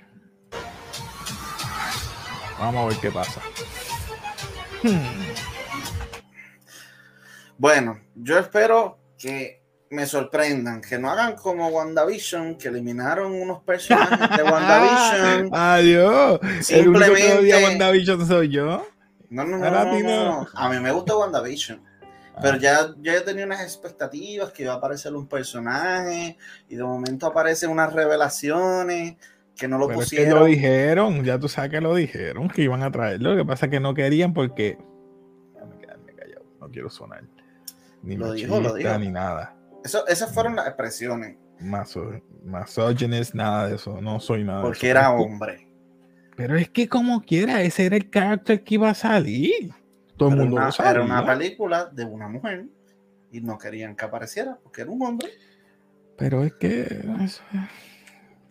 Vamos 2.58 2.84
a 2.84 2.88
ver 2.88 2.96
qué 3.00 3.10
pasa. 3.10 3.40
Hmm. 4.82 4.98
Bueno, 7.56 8.00
yo 8.14 8.38
espero 8.38 8.98
que 9.18 9.62
me 9.90 10.06
sorprendan, 10.06 10.80
que 10.80 10.98
no 10.98 11.10
hagan 11.10 11.34
como 11.34 11.68
WandaVision, 11.68 12.56
que 12.56 12.68
eliminaron 12.68 13.32
unos 13.32 13.62
personajes 13.62 14.36
de 14.36 14.42
WandaVision. 14.50 15.50
Adiós. 15.52 16.40
El 16.70 16.88
único 16.88 17.04
que 17.14 17.16
Simplemente- 17.20 17.64
WandaVision 17.64 18.26
soy 18.28 18.48
yo. 18.50 18.86
No, 19.30 19.44
no, 19.44 19.58
no, 19.58 19.70
no, 19.70 19.78
a 19.78 19.84
no, 20.64 20.70
mí 20.74 20.80
me 20.80 20.90
gusta 20.92 21.16
WandaVision. 21.16 21.82
Pero 22.40 22.56
ya, 22.56 22.94
ya 23.00 23.14
yo 23.14 23.24
tenía 23.24 23.44
unas 23.44 23.62
expectativas 23.62 24.52
que 24.52 24.62
iba 24.62 24.72
a 24.72 24.76
aparecer 24.76 25.12
un 25.12 25.26
personaje 25.26 26.36
y 26.68 26.76
de 26.76 26.84
momento 26.84 27.26
aparecen 27.26 27.68
unas 27.70 27.92
revelaciones 27.92 29.16
que 29.56 29.66
no 29.66 29.76
lo 29.76 29.88
Pero 29.88 30.02
es 30.02 30.10
que 30.10 30.16
pusieron. 30.18 30.38
lo 30.38 30.44
dijeron, 30.46 31.24
ya 31.24 31.36
tú 31.40 31.48
sabes 31.48 31.72
que 31.72 31.80
lo 31.80 31.94
dijeron, 31.96 32.48
que 32.48 32.62
iban 32.62 32.84
a 32.84 32.92
traerlo. 32.92 33.30
Lo 33.34 33.36
que 33.36 33.44
pasa 33.44 33.66
es 33.66 33.70
que 33.72 33.80
no 33.80 33.92
querían 33.92 34.32
porque. 34.34 34.78
Déjame 35.54 35.78
quedarme 35.80 36.14
callado, 36.14 36.44
no 36.60 36.68
quiero 36.70 36.88
sonar. 36.90 37.24
Ni 38.02 38.16
Lo 38.16 38.28
machista, 38.28 38.46
dijo, 38.54 38.60
lo 38.60 38.74
dijo. 38.74 38.98
ni 38.98 39.08
nada. 39.10 39.56
Eso, 39.84 40.06
esas 40.06 40.32
fueron 40.32 40.54
las 40.56 40.68
expresiones, 40.68 41.36
Maso, 41.60 42.08
misogynist, 42.44 43.34
nada 43.34 43.66
de 43.66 43.74
eso. 43.74 44.00
No 44.00 44.20
soy 44.20 44.44
nada 44.44 44.58
de 44.60 44.64
porque 44.64 44.88
eso. 44.90 44.98
era 44.98 45.08
que- 45.08 45.22
hombre. 45.24 45.67
Pero 46.38 46.56
es 46.56 46.70
que 46.70 46.88
como 46.88 47.20
quiera, 47.22 47.60
ese 47.62 47.84
era 47.86 47.96
el 47.96 48.08
carácter 48.10 48.62
que 48.64 48.76
iba 48.76 48.88
a 48.88 48.94
salir. 48.94 49.72
Todo 50.16 50.30
el 50.30 50.36
mundo 50.36 50.56
una, 50.56 50.66
lo 50.66 50.72
sabía. 50.72 50.90
era 50.92 51.02
una 51.02 51.26
película 51.26 51.86
de 51.86 52.04
una 52.04 52.28
mujer 52.28 52.66
y 53.32 53.40
no 53.40 53.58
querían 53.58 53.94
que 53.96 54.04
apareciera 54.04 54.56
porque 54.62 54.82
era 54.82 54.90
un 54.90 55.02
hombre. 55.02 55.28
Pero 56.16 56.44
es 56.44 56.54
que. 56.54 57.04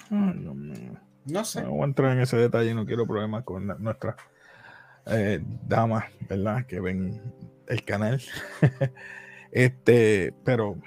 Ay, 0.09 0.33
Dios 0.39 0.55
mío. 0.55 0.99
No 1.25 1.43
sé. 1.45 1.63
No 1.63 1.71
voy 1.71 1.81
a 1.81 1.85
entrar 1.85 2.11
en 2.11 2.19
ese 2.19 2.37
detalle, 2.37 2.73
no 2.75 2.85
quiero 2.85 3.07
problemas 3.07 3.43
con 3.45 3.67
la- 3.67 3.75
nuestras 3.75 4.15
eh, 5.05 5.41
damas, 5.65 6.05
¿verdad? 6.29 6.65
Que 6.65 6.79
ven 6.81 7.21
el 7.67 7.83
canal. 7.85 8.21
este, 9.51 10.33
pero 10.43 10.77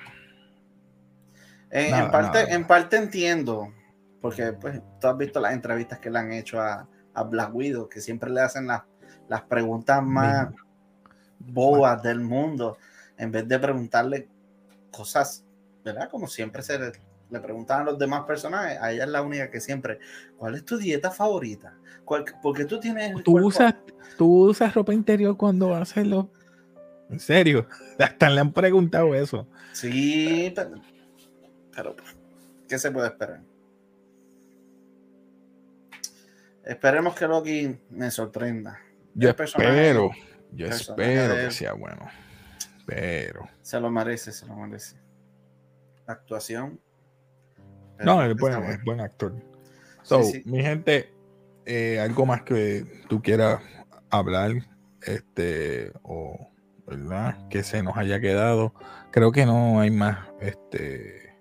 En, 1.70 1.90
Nada, 1.92 2.04
en 2.04 2.10
parte, 2.10 2.38
nada. 2.42 2.54
en 2.54 2.66
parte 2.66 2.96
entiendo, 2.96 3.72
porque 4.20 4.52
pues, 4.52 4.80
tú 5.00 5.06
has 5.08 5.16
visto 5.16 5.40
las 5.40 5.52
entrevistas 5.52 5.98
que 5.98 6.10
le 6.10 6.18
han 6.18 6.32
hecho 6.32 6.60
a, 6.60 6.86
a 7.14 7.22
Black 7.24 7.54
Widow, 7.54 7.88
que 7.88 8.00
siempre 8.00 8.30
le 8.30 8.40
hacen 8.40 8.66
las, 8.66 8.82
las 9.28 9.42
preguntas 9.42 10.02
más 10.02 10.48
bobas 11.38 12.02
del 12.02 12.20
mundo, 12.20 12.76
en 13.16 13.32
vez 13.32 13.46
de 13.48 13.58
preguntarle 13.58 14.28
cosas, 14.90 15.44
¿verdad? 15.84 16.10
Como 16.10 16.26
siempre 16.26 16.62
se 16.62 16.78
le, 16.78 16.92
le 17.30 17.40
preguntan 17.40 17.82
a 17.82 17.84
los 17.84 17.98
demás 17.98 18.24
personajes, 18.24 18.78
a 18.80 18.92
ella 18.92 19.04
es 19.04 19.10
la 19.10 19.22
única 19.22 19.50
que 19.50 19.60
siempre, 19.60 19.98
¿cuál 20.36 20.54
es 20.56 20.64
tu 20.64 20.76
dieta 20.76 21.10
favorita? 21.10 21.74
¿Cuál- 22.04 22.24
¿Por 22.42 22.56
qué 22.56 22.64
tú 22.64 22.78
tienes... 22.78 23.14
tú 23.22 23.32
cuerpo-" 23.32 23.48
usas, 23.48 23.74
tú 24.18 24.48
usas 24.50 24.74
ropa 24.74 24.92
interior 24.92 25.36
cuando 25.36 25.74
haces 25.74 26.06
lo. 26.06 26.28
En 27.08 27.18
serio, 27.20 27.66
hasta 27.98 28.28
le 28.30 28.40
han 28.40 28.52
preguntado 28.52 29.14
eso. 29.14 29.46
Sí, 29.72 30.52
pero, 30.54 30.70
pero, 31.74 31.96
¿qué 32.68 32.78
se 32.78 32.90
puede 32.90 33.08
esperar? 33.08 33.40
Esperemos 36.64 37.14
que 37.14 37.26
Loki 37.26 37.78
me 37.90 38.10
sorprenda. 38.10 38.78
Yo 39.14 39.30
espero, 39.30 40.10
yo 40.52 40.66
espero 40.66 41.34
que 41.34 41.50
sea 41.50 41.72
bueno. 41.72 42.08
Pero. 42.86 43.48
Se 43.62 43.80
lo 43.80 43.90
merece, 43.90 44.32
se 44.32 44.46
lo 44.46 44.56
merece. 44.56 44.96
Actuación. 46.06 46.80
No, 47.98 48.22
es 48.24 48.36
bueno. 48.36 48.62
es 48.64 48.82
buen 48.84 49.00
actor. 49.00 49.34
So, 50.02 50.22
sí. 50.22 50.42
mi 50.46 50.62
gente, 50.62 51.12
eh, 51.66 52.00
algo 52.00 52.26
más 52.26 52.42
que 52.42 52.84
tú 53.08 53.22
quieras 53.22 53.60
hablar, 54.10 54.52
este, 55.02 55.92
o 56.02 56.50
verdad, 56.86 57.48
que 57.48 57.62
se 57.62 57.82
nos 57.82 57.96
haya 57.96 58.20
quedado. 58.20 58.74
Creo 59.10 59.32
que 59.32 59.46
no 59.46 59.80
hay 59.80 59.90
más, 59.90 60.28
este, 60.40 61.36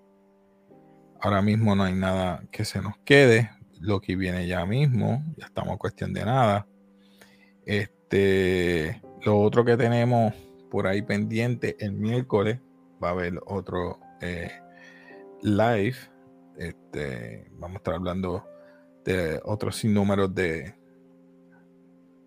ahora 1.20 1.42
mismo 1.42 1.74
no 1.74 1.84
hay 1.84 1.94
nada 1.94 2.42
que 2.50 2.64
se 2.64 2.80
nos 2.80 2.96
quede. 2.98 3.50
Lo 3.80 4.00
que 4.00 4.16
viene 4.16 4.46
ya 4.46 4.64
mismo, 4.66 5.24
ya 5.36 5.46
estamos 5.46 5.72
en 5.72 5.78
cuestión 5.78 6.12
de 6.12 6.24
nada. 6.24 6.66
Este, 7.64 9.00
lo 9.24 9.40
otro 9.40 9.64
que 9.64 9.76
tenemos 9.76 10.34
por 10.70 10.86
ahí 10.86 11.02
pendiente, 11.02 11.76
el 11.80 11.92
miércoles 11.92 12.60
va 13.02 13.08
a 13.08 13.12
haber 13.12 13.40
otro 13.46 13.98
eh, 14.20 14.52
live 15.42 15.96
este, 16.60 17.50
vamos 17.52 17.76
a 17.76 17.78
estar 17.78 17.94
hablando 17.94 18.44
de 19.02 19.40
otros 19.44 19.76
sinnúmeros 19.76 20.34
de, 20.34 20.74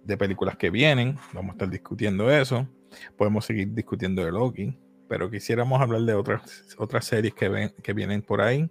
de 0.03 0.17
películas 0.17 0.57
que 0.57 0.71
vienen. 0.71 1.17
Vamos 1.33 1.51
a 1.51 1.53
estar 1.53 1.69
discutiendo 1.69 2.31
eso. 2.31 2.67
Podemos 3.15 3.45
seguir 3.45 3.71
discutiendo 3.73 4.25
de 4.25 4.31
Loki, 4.31 4.75
pero 5.07 5.29
quisiéramos 5.29 5.79
hablar 5.79 6.01
de 6.01 6.15
otras, 6.15 6.75
otras 6.79 7.05
series 7.05 7.35
que, 7.35 7.47
ven, 7.47 7.75
que 7.83 7.93
vienen 7.93 8.23
por 8.23 8.41
ahí. 8.41 8.67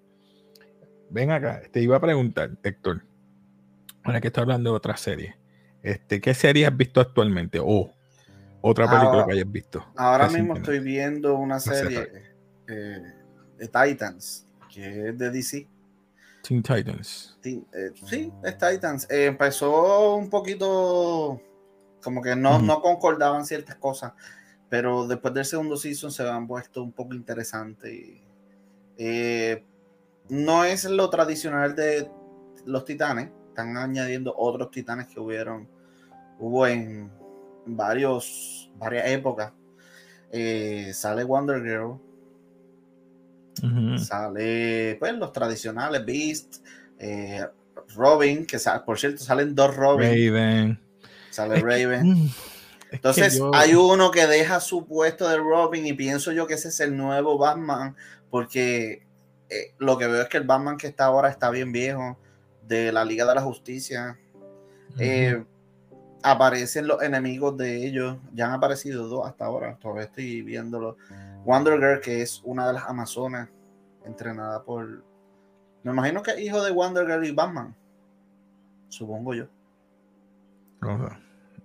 Ven 1.12 1.31
acá, 1.31 1.62
te 1.70 1.81
iba 1.83 1.96
a 1.96 2.01
preguntar, 2.01 2.51
Héctor, 2.62 3.03
ahora 4.03 4.20
que 4.20 4.29
estoy 4.29 4.42
hablando 4.42 4.70
de 4.70 4.77
otras 4.77 4.98
series, 5.01 5.35
este, 5.83 6.20
¿qué 6.22 6.33
serie 6.33 6.66
has 6.66 6.75
visto 6.75 7.01
actualmente? 7.01 7.59
O 7.62 7.92
otra 8.62 8.87
película 8.88 9.11
Ahora- 9.11 9.27
que 9.27 9.33
hayas 9.33 9.51
visto. 9.53 9.85
Ahora 9.94 10.29
mismo 10.31 10.57
estoy 10.57 10.79
viendo 10.81 11.35
una 11.37 11.61
serie 11.61 12.09
eh, 12.66 13.03
de 13.59 13.68
Titans, 13.68 14.46
que 14.72 15.09
es 15.11 15.18
de 15.18 15.31
DC. 15.31 15.68
Teen 16.42 16.62
Titans. 16.62 17.37
Sí, 17.42 17.62
eh, 17.75 17.90
sí, 18.07 18.33
es 18.42 18.57
Titans. 18.57 19.07
Eh, 19.11 19.27
empezó 19.27 20.14
un 20.16 20.31
poquito 20.31 21.40
como 22.03 22.22
que 22.22 22.35
no, 22.35 22.59
no 22.59 22.81
concordaban 22.81 23.44
ciertas 23.44 23.77
cosas, 23.77 24.12
pero 24.70 25.07
después 25.07 25.35
del 25.35 25.44
segundo 25.44 25.77
season 25.77 26.11
se 26.11 26.27
han 26.29 26.46
puesto 26.46 26.83
un 26.83 26.92
poco 26.92 27.14
interesante. 27.14 28.22
eh, 28.96 29.64
no 30.33 30.64
es 30.64 30.85
lo 30.87 31.11
tradicional 31.11 31.77
de 31.77 32.11
los 32.64 32.85
titanes, 32.87 33.29
están 33.49 33.77
añadiendo 33.77 34.35
otros 34.35 34.71
titanes 34.71 35.07
que 35.09 35.21
hubieron, 35.21 35.68
hubo 36.38 36.66
en 36.66 37.11
varios, 37.66 38.71
varias 38.77 39.09
épocas. 39.09 39.53
eh, 40.35 40.92
sale 40.95 41.25
Wonder 41.25 41.62
Girl, 41.62 41.99
sale 43.99 44.97
pues 44.99 45.12
los 45.18 45.31
tradicionales 45.33 46.05
Beast, 46.07 46.64
eh, 46.99 47.47
Robin, 47.95 48.47
que 48.47 48.59
por 48.87 48.99
cierto 48.99 49.23
salen 49.23 49.55
dos 49.55 49.77
Robin, 49.77 50.09
Raven. 50.09 50.81
sale 51.29 51.57
Es 51.57 51.62
Raven. 51.62 52.07
mm, 52.11 52.27
que 52.90 52.97
Entonces 52.97 53.38
yo- 53.38 53.51
hay 53.55 53.75
uno 53.75 54.11
que 54.11 54.27
deja 54.27 54.61
su 54.61 54.87
puesto 54.87 55.29
de 55.29 55.37
Robin 55.37 55.87
y 55.87 55.92
pienso 55.92 56.33
yo 56.33 56.47
que 56.47 56.55
ese 56.55 56.68
es 56.68 56.81
el 56.81 56.97
nuevo 56.97 57.37
Batman 57.37 57.95
porque 58.31 59.05
eh, 59.53 59.75
lo 59.79 59.99
que 59.99 60.07
veo 60.07 60.23
es 60.23 60.29
que 60.29 60.38
el 60.38 60.47
Batman 60.47 60.77
que 60.77 60.87
está 60.87 61.05
ahora 61.07 61.29
está 61.29 61.51
bien 61.51 61.73
viejo 61.73 62.17
de 62.67 62.93
la 62.93 63.05
Liga 63.05 63.27
de 63.27 63.35
la 63.35 63.43
Justicia. 63.43 64.19
Eh, 64.99 65.43
aparecen 66.23 66.87
los 66.87 67.03
enemigos 67.03 67.57
de 67.57 67.87
ellos. 67.87 68.17
Ya 68.33 68.47
han 68.47 68.53
aparecido 68.55 69.09
dos 69.09 69.27
hasta 69.27 69.45
ahora. 69.47 69.77
Todavía 69.81 70.05
estoy 70.05 70.43
viéndolo. 70.43 70.97
Wonder 71.45 71.79
Girl, 71.79 72.01
que 72.01 72.23
es 72.23 72.41
una 72.45 72.67
de 72.67 72.75
las 72.75 72.85
Amazonas, 72.85 73.49
entrenada 74.05 74.62
por. 74.62 75.03
Me 75.83 75.91
imagino 75.93 76.23
que 76.23 76.31
es 76.33 76.41
hijo 76.41 76.62
de 76.62 76.71
Wonder 76.71 77.07
Girl 77.07 77.25
y 77.25 77.33
Batman. 77.33 77.75
Supongo 78.88 79.35
yo. 79.35 79.47
No, 80.81 81.09
sé. 81.09 81.15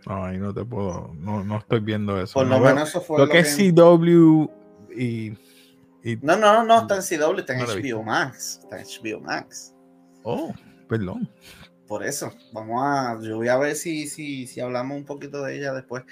No, 0.08 0.24
ahí 0.26 0.38
no 0.38 0.54
te 0.54 0.64
puedo. 0.64 1.14
No, 1.16 1.44
no 1.44 1.58
estoy 1.58 1.80
viendo 1.82 2.20
eso. 2.20 2.34
Por 2.34 2.48
No 2.48 2.58
lo 2.58 2.64
veo- 2.64 2.74
menos 2.76 2.90
eso 2.90 3.02
fue 3.02 3.18
lo 3.20 3.26
lo 3.26 3.32
que 3.32 3.40
es 3.40 3.56
CW 3.56 4.48
y. 4.96 5.38
y 6.12 6.18
No, 6.22 6.38
no, 6.38 6.64
no 6.64 6.82
está 6.82 6.96
en 6.96 7.02
CW, 7.02 7.40
está 7.40 7.54
en 7.54 7.60
No. 7.60 7.66
HBO 7.66 8.04
Max. 8.04 8.60
Está 8.64 8.80
en 8.80 8.86
HBO 8.86 9.20
Max. 9.22 9.74
oh, 10.24 10.54
perdón. 10.88 11.30
Por 11.88 12.04
eso, 12.04 12.34
vamos 12.52 12.82
a. 12.84 13.18
Yo 13.22 13.38
voy 13.38 13.48
a 13.48 13.58
ver 13.58 13.76
si, 13.76 14.08
si, 14.08 14.46
si 14.46 14.60
hablamos 14.60 14.98
un 14.98 15.06
poquito 15.06 15.42
de 15.44 15.58
ella 15.58 15.74
después. 15.74 16.04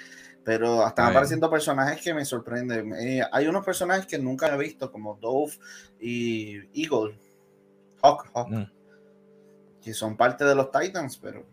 Pero 0.42 0.86
están 0.86 1.10
apareciendo 1.10 1.50
personajes 1.50 2.00
que 2.00 2.14
me 2.14 2.24
sorprenden. 2.24 2.92
Eh, 2.94 3.20
hay 3.32 3.46
unos 3.48 3.64
personajes 3.64 4.06
que 4.06 4.16
nunca 4.18 4.46
he 4.54 4.56
visto, 4.56 4.90
como 4.92 5.16
Dove 5.16 5.52
y 6.00 6.58
Eagle. 6.72 7.18
Hawk, 8.00 8.30
Hawk, 8.32 8.48
Mm. 8.50 8.64
que 9.82 9.92
son 9.92 10.16
parte 10.16 10.44
de 10.44 10.54
los 10.54 10.70
Titans, 10.70 11.18
pero 11.18 11.44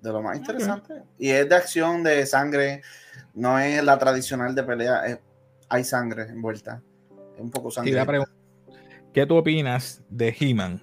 de 0.00 0.12
lo 0.12 0.22
más 0.22 0.36
interesante. 0.38 1.02
Y 1.18 1.30
es 1.30 1.48
de 1.48 1.54
acción, 1.56 2.02
de 2.04 2.24
sangre. 2.26 2.82
No 3.34 3.58
es 3.58 3.82
la 3.84 3.98
tradicional 3.98 4.54
de 4.54 4.62
pelea. 4.62 5.06
es- 5.06 5.18
hay 5.68 5.84
sangre 5.84 6.22
envuelta. 6.24 6.80
Un 7.40 7.50
poco 7.50 7.70
sangre. 7.70 7.92
¿qué 9.12 9.26
tú 9.26 9.36
opinas 9.36 10.02
de 10.08 10.34
He-Man? 10.38 10.82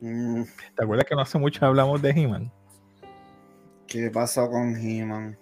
Mm, 0.00 0.42
¿Te 0.76 0.84
acuerdas 0.84 1.06
que 1.06 1.14
no 1.14 1.22
hace 1.22 1.38
mucho 1.38 1.64
hablamos 1.66 2.00
de 2.02 2.10
He-Man? 2.10 2.52
¿Qué 3.86 4.10
pasó 4.10 4.48
con 4.50 4.76
He-Man? 4.76 5.36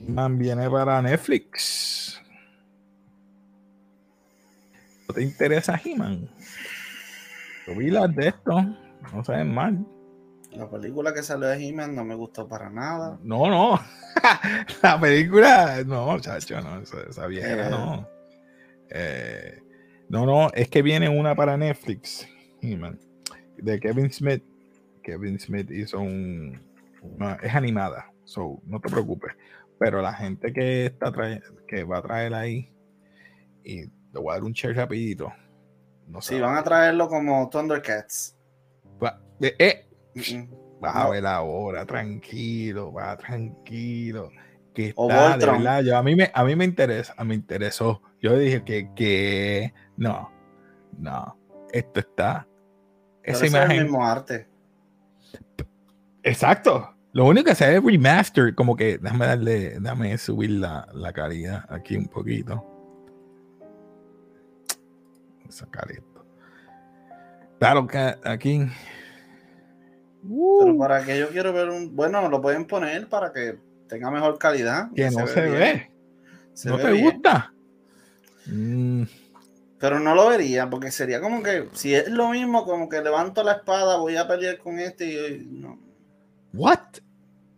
He-Man 0.00 0.38
viene 0.38 0.68
para 0.70 1.00
Netflix. 1.02 2.20
¿No 5.08 5.14
te 5.14 5.22
interesa 5.22 5.80
He-Man? 5.84 6.28
Yo 7.66 7.76
vi 7.76 7.90
las 7.90 8.14
de 8.14 8.28
esto, 8.28 8.60
no 9.12 9.24
saben 9.24 9.54
mal. 9.54 9.86
La 10.52 10.68
película 10.70 11.12
que 11.12 11.22
salió 11.22 11.48
de 11.48 11.56
He-Man 11.68 11.94
no 11.94 12.04
me 12.04 12.14
gustó 12.14 12.48
para 12.48 12.70
nada. 12.70 13.18
No, 13.22 13.48
no. 13.48 13.80
la 14.82 15.00
película, 15.00 15.82
no, 15.84 16.18
chacho, 16.20 16.60
no, 16.60 16.80
esa, 16.80 16.96
esa 17.08 17.26
vieja, 17.26 17.66
Eh. 17.66 17.70
no. 17.70 18.08
Eh, 18.90 19.60
no, 20.08 20.26
no, 20.26 20.50
es 20.52 20.68
que 20.68 20.82
viene 20.82 21.08
una 21.08 21.34
para 21.34 21.56
Netflix, 21.56 22.28
de 22.60 23.80
Kevin 23.80 24.10
Smith. 24.12 24.42
Kevin 25.02 25.38
Smith 25.38 25.70
hizo 25.70 26.00
un. 26.00 26.60
es 27.42 27.54
animada, 27.54 28.10
so 28.24 28.60
no 28.66 28.80
te 28.80 28.88
preocupes. 28.90 29.32
Pero 29.78 30.00
la 30.00 30.12
gente 30.14 30.52
que 30.52 30.86
está 30.86 31.12
que 31.66 31.84
va 31.84 31.98
a 31.98 32.02
traer 32.02 32.34
ahí, 32.34 32.72
y 33.64 33.82
le 33.82 33.90
voy 34.12 34.30
a 34.30 34.34
dar 34.34 34.44
un 34.44 34.52
share 34.52 34.74
rapidito. 34.76 35.32
No 36.06 36.20
Sí, 36.20 36.38
van 36.38 36.56
a 36.56 36.62
traerlo 36.62 37.08
como 37.08 37.48
Thundercats. 37.48 38.36
Va- 39.02 39.20
eh, 39.40 39.54
eh, 39.58 39.88
Mm, 40.14 40.20
mm. 40.36 40.48
Vas 40.80 40.96
a 40.96 41.08
ver 41.08 41.26
ahora, 41.26 41.84
tranquilo, 41.86 42.92
va 42.92 43.16
tranquilo. 43.16 44.30
Que 44.74 44.92
O 44.96 45.08
está, 45.08 45.24
de 45.24 45.46
Voltron. 45.46 45.58
verdad, 45.62 45.82
yo, 45.84 45.96
a, 45.96 46.02
mí 46.02 46.16
me, 46.16 46.30
a 46.34 46.44
mí 46.44 46.56
me 46.56 46.64
interesa, 46.64 47.14
me 47.24 47.34
interesó. 47.34 48.02
Yo 48.20 48.36
dije 48.36 48.64
que, 48.64 48.90
que 48.94 49.72
no, 49.96 50.30
no, 50.98 51.38
esto 51.72 52.00
está. 52.00 52.46
Pero 53.22 53.36
Esa 53.38 53.46
ese 53.46 53.46
es 53.46 53.54
el 53.54 53.60
imagen. 53.70 53.82
mismo 53.84 54.04
arte. 54.04 54.48
Exacto. 56.22 56.90
Lo 57.12 57.26
único 57.26 57.46
que 57.50 57.54
se 57.54 57.68
ve 57.68 57.76
es 57.76 57.84
remaster, 57.84 58.54
como 58.54 58.74
que 58.74 58.98
déjame 58.98 59.26
darle, 59.26 59.78
déjame 59.78 60.18
subir 60.18 60.50
la, 60.50 60.88
la 60.92 61.12
calidad 61.12 61.64
aquí 61.68 61.96
un 61.96 62.08
poquito. 62.08 62.56
Voy 65.38 65.48
a 65.48 65.52
Sacar 65.52 65.90
esto. 65.92 66.26
Claro 67.60 67.86
que 67.86 67.98
aquí. 68.24 68.66
Pero 70.26 70.72
Uh, 70.72 70.78
para 70.78 71.04
que 71.04 71.18
yo 71.18 71.28
quiero 71.28 71.52
ver 71.52 71.68
un. 71.68 71.94
Bueno, 71.94 72.26
lo 72.30 72.40
pueden 72.40 72.66
poner 72.66 73.08
para 73.10 73.30
que 73.30 73.58
tenga 73.88 74.10
mejor 74.10 74.38
calidad. 74.38 74.90
que 74.94 75.10
no 75.10 75.26
se 75.26 75.40
ve. 75.42 75.90
Se 76.52 76.68
¿No 76.68 76.76
ve 76.76 76.82
te 76.84 76.92
bien. 76.92 77.04
gusta? 77.04 77.52
Mm, 78.46 79.02
Pero 79.78 80.00
no 80.00 80.14
lo 80.14 80.28
vería, 80.28 80.68
porque 80.70 80.90
sería 80.90 81.20
como 81.20 81.42
que. 81.42 81.68
Si 81.72 81.94
es 81.94 82.08
lo 82.08 82.30
mismo, 82.30 82.64
como 82.64 82.88
que 82.88 83.00
levanto 83.02 83.42
la 83.42 83.52
espada, 83.52 83.96
voy 83.98 84.16
a 84.16 84.26
pelear 84.28 84.58
con 84.58 84.78
este 84.78 85.06
y. 85.06 85.46
No. 85.50 85.78
what? 86.52 86.78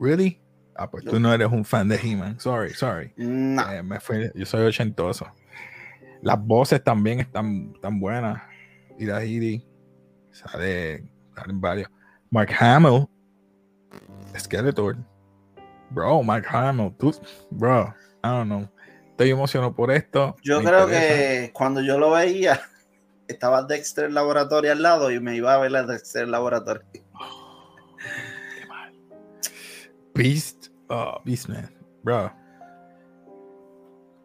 Really? 0.00 0.40
Ah, 0.74 0.90
pues 0.90 1.04
Yo- 1.04 1.10
tú 1.12 1.20
no 1.20 1.32
eres 1.32 1.48
un 1.50 1.64
fan 1.64 1.88
de 1.88 1.96
He-Man. 1.96 2.38
Sorry, 2.40 2.74
sorry. 2.74 3.12
No. 3.16 3.70
Eh, 3.72 3.82
me 3.82 3.98
fue- 4.00 4.30
yo 4.34 4.44
soy 4.44 4.66
ochentoso. 4.66 5.26
Las 6.22 6.38
voces 6.44 6.82
también 6.82 7.20
están, 7.20 7.72
están 7.74 7.98
buenas. 8.00 8.42
Ira 8.98 9.24
Hiri. 9.24 9.66
Sale, 10.32 11.04
salen 11.34 11.60
varios. 11.60 11.88
Mark 12.30 12.50
Hamill. 12.58 13.06
Skeletor. 14.38 14.96
Bro, 15.96 16.22
Mark 16.24 16.44
Hamill. 16.50 16.94
Tú, 16.98 17.14
bro, 17.50 17.94
I 18.22 18.28
don't 18.28 18.48
know. 18.48 18.68
Estoy 19.12 19.30
emocionado 19.30 19.74
por 19.74 19.90
esto. 19.90 20.36
Yo 20.42 20.60
creo 20.60 20.82
interesa. 20.82 21.08
que 21.08 21.50
cuando 21.54 21.80
yo 21.80 21.98
lo 21.98 22.10
veía, 22.10 22.60
estaba 23.28 23.62
Dexter 23.62 24.12
Laboratory 24.12 24.68
al 24.68 24.82
lado 24.82 25.10
y 25.10 25.18
me 25.20 25.36
iba 25.36 25.54
a 25.54 25.58
ver 25.58 25.72
la 25.72 25.84
Dexter 25.84 26.28
Laboratory. 26.28 26.84
Beast, 30.14 30.66
oh, 30.90 31.18
Beastman, 31.24 31.74
bro. 32.02 32.30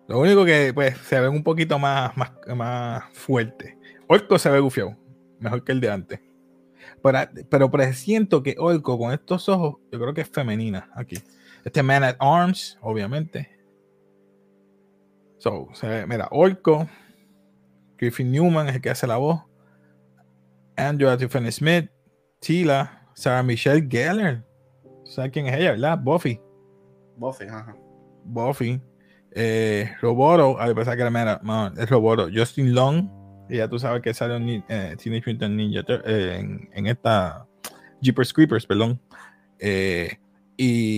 Lo 0.09 0.19
único 0.19 0.43
que 0.43 0.73
pues 0.73 0.97
se 0.97 1.21
ven 1.21 1.31
un 1.31 1.43
poquito 1.43 1.79
más, 1.79 2.17
más, 2.17 2.33
más 2.53 3.05
fuerte. 3.13 3.77
Orco 4.09 4.37
se 4.37 4.49
ve 4.49 4.59
gufiado, 4.59 4.97
mejor 5.39 5.63
que 5.63 5.71
el 5.71 5.79
de 5.79 5.89
antes. 5.89 6.19
Pero, 7.01 7.19
pero 7.49 7.71
presiento 7.71 8.43
que 8.43 8.57
Orco 8.59 8.99
con 8.99 9.13
estos 9.13 9.47
ojos, 9.47 9.77
yo 9.89 10.01
creo 10.01 10.13
que 10.13 10.19
es 10.19 10.29
femenina 10.29 10.91
aquí. 10.95 11.15
Este 11.63 11.83
Man 11.83 12.03
at 12.03 12.15
Arms, 12.19 12.77
obviamente. 12.81 13.49
So, 15.37 15.69
mira, 16.07 16.27
Orco, 16.31 16.87
Griffin 17.97 18.31
Newman 18.31 18.67
es 18.69 18.75
el 18.75 18.81
que 18.81 18.89
hace 18.89 19.07
la 19.07 19.17
voz. 19.17 19.41
Andrew 20.77 21.15
Tiffany 21.17 21.51
Smith, 21.51 21.89
Tila, 22.39 23.07
Sarah 23.13 23.43
Michelle 23.43 23.87
Gellar. 23.87 24.43
¿Sabes 25.05 25.31
quién 25.31 25.47
es 25.47 25.55
ella, 25.55 25.71
verdad? 25.71 25.99
Buffy. 25.99 26.39
Buffy, 27.17 27.45
ajá. 27.45 27.75
Buffy. 28.23 28.81
Eh, 29.33 29.91
Roboto, 30.01 30.59
a 30.59 30.73
pesar 30.73 30.95
que 30.95 31.01
era 31.01 31.11
mera, 31.11 31.39
no, 31.43 31.67
es 31.67 31.89
Roboto. 31.89 32.27
Justin 32.33 32.73
Long, 32.73 33.09
y 33.49 33.57
ya 33.57 33.67
tú 33.67 33.79
sabes 33.79 34.01
que 34.01 34.13
salió 34.13 34.35
en 34.37 34.63
eh, 34.67 34.95
Teenage 34.97 35.31
Mutant 35.31 35.55
Ninja 35.55 35.83
eh, 35.87 36.37
en, 36.39 36.69
en 36.73 36.87
esta 36.87 37.45
Jeepers 38.01 38.33
Creepers, 38.33 38.65
perdón. 38.65 38.99
Eh, 39.59 40.17
y 40.57 40.90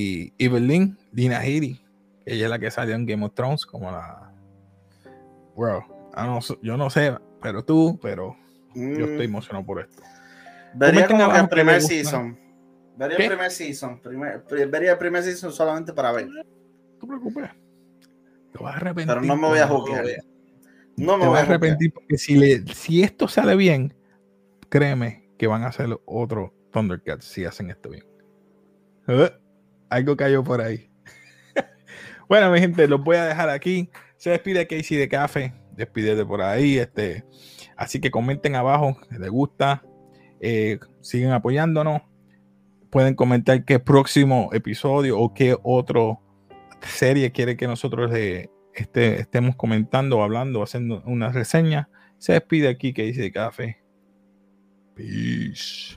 Evelyn 0.46 0.98
Dina 1.12 1.44
Headey, 1.46 1.82
que 2.26 2.34
ella 2.34 2.46
es 2.46 2.50
la 2.50 2.60
que 2.60 2.72
salió 2.72 2.96
en 2.96 3.06
Game 3.06 3.26
of 3.26 3.34
Thrones, 3.34 3.66
como 3.66 3.92
la. 3.92 4.32
Bro, 5.56 5.86
I 6.16 6.22
no 6.26 6.40
yo 6.62 6.78
no 6.78 6.90
sé, 6.90 7.16
pero 7.42 7.64
tú, 7.64 8.00
pero 8.02 8.36
yo 8.76 8.82
Mm, 8.82 9.04
estoy 9.04 9.26
emocionado 9.26 9.66
por 9.66 9.82
esto. 9.82 10.02
Vería 10.74 11.08
como 11.08 11.32
que 11.32 11.40
el 11.40 11.50
primer 11.50 11.82
season. 11.82 12.40
Vería 12.96 13.18
¿Qué? 13.18 13.24
el 13.26 13.30
primer 13.30 13.52
season. 13.52 14.00
primer- 14.02 14.44
pri- 14.44 14.66
vería 14.66 14.92
el 14.94 14.98
primer 14.98 15.24
season 15.24 15.52
solamente 15.52 15.94
para 15.94 16.12
ver. 16.12 16.28
No 16.28 16.42
te 17.00 17.08
preocupes. 17.08 17.50
Te 18.52 18.64
vas 18.64 18.74
a 18.74 18.78
arrepentir. 18.78 19.16
Pero 19.16 19.22
no 19.22 19.36
me 19.36 19.48
voy 19.48 19.60
a 19.60 19.66
veas. 20.02 20.26
No 20.96 21.18
me 21.18 21.24
te 21.24 21.28
voy 21.28 21.38
a 21.38 21.42
arrepentir 21.42 21.92
porque 21.94 22.18
si, 22.18 22.36
le, 22.36 22.66
si 22.74 23.02
esto 23.04 23.28
sale 23.28 23.56
bien, 23.56 23.96
créeme 24.70 25.28
que 25.38 25.48
van 25.48 25.64
a 25.64 25.68
hacer 25.68 25.88
otro 26.06 26.54
Thundercats 26.72 27.26
si 27.26 27.46
hacen 27.46 27.70
esto 27.72 27.90
bien. 27.90 28.06
Eh, 29.08 29.32
algo 29.94 30.18
cayó 30.18 30.44
por 30.44 30.62
ahí. 30.62 30.90
bueno, 32.30 32.52
mi 32.52 32.60
gente, 32.60 32.88
los 32.88 33.04
voy 33.04 33.18
a 33.18 33.26
dejar 33.26 33.50
aquí. 33.50 33.90
Se 34.18 34.32
despide 34.32 34.68
Casey 34.68 34.98
de 34.98 35.08
Café. 35.08 35.54
Despídete 35.76 36.26
por 36.26 36.42
ahí. 36.42 36.78
Este. 36.78 37.24
Así 37.76 38.00
que 38.00 38.12
comenten 38.12 38.56
abajo 38.56 38.98
si 39.10 39.18
les 39.18 39.30
gusta. 39.30 39.84
Eh, 40.40 40.80
siguen 41.02 41.32
apoyándonos. 41.32 42.02
Pueden 42.90 43.16
comentar 43.16 43.66
qué 43.66 43.80
próximo 43.80 44.50
episodio 44.54 45.20
o 45.20 45.34
qué 45.34 45.58
otro 45.64 46.20
serie 46.82 47.32
quiere 47.32 47.56
que 47.58 47.66
nosotros 47.66 48.12
este, 48.12 49.22
estemos 49.22 49.56
comentando 49.56 50.22
hablando 50.22 50.62
haciendo 50.62 51.02
una 51.06 51.32
reseña. 51.32 51.90
Se 52.18 52.34
despide 52.34 52.68
aquí 52.70 52.94
que 52.94 53.04
dice 53.04 53.32
café. 53.32 53.84
Peace. 54.96 55.96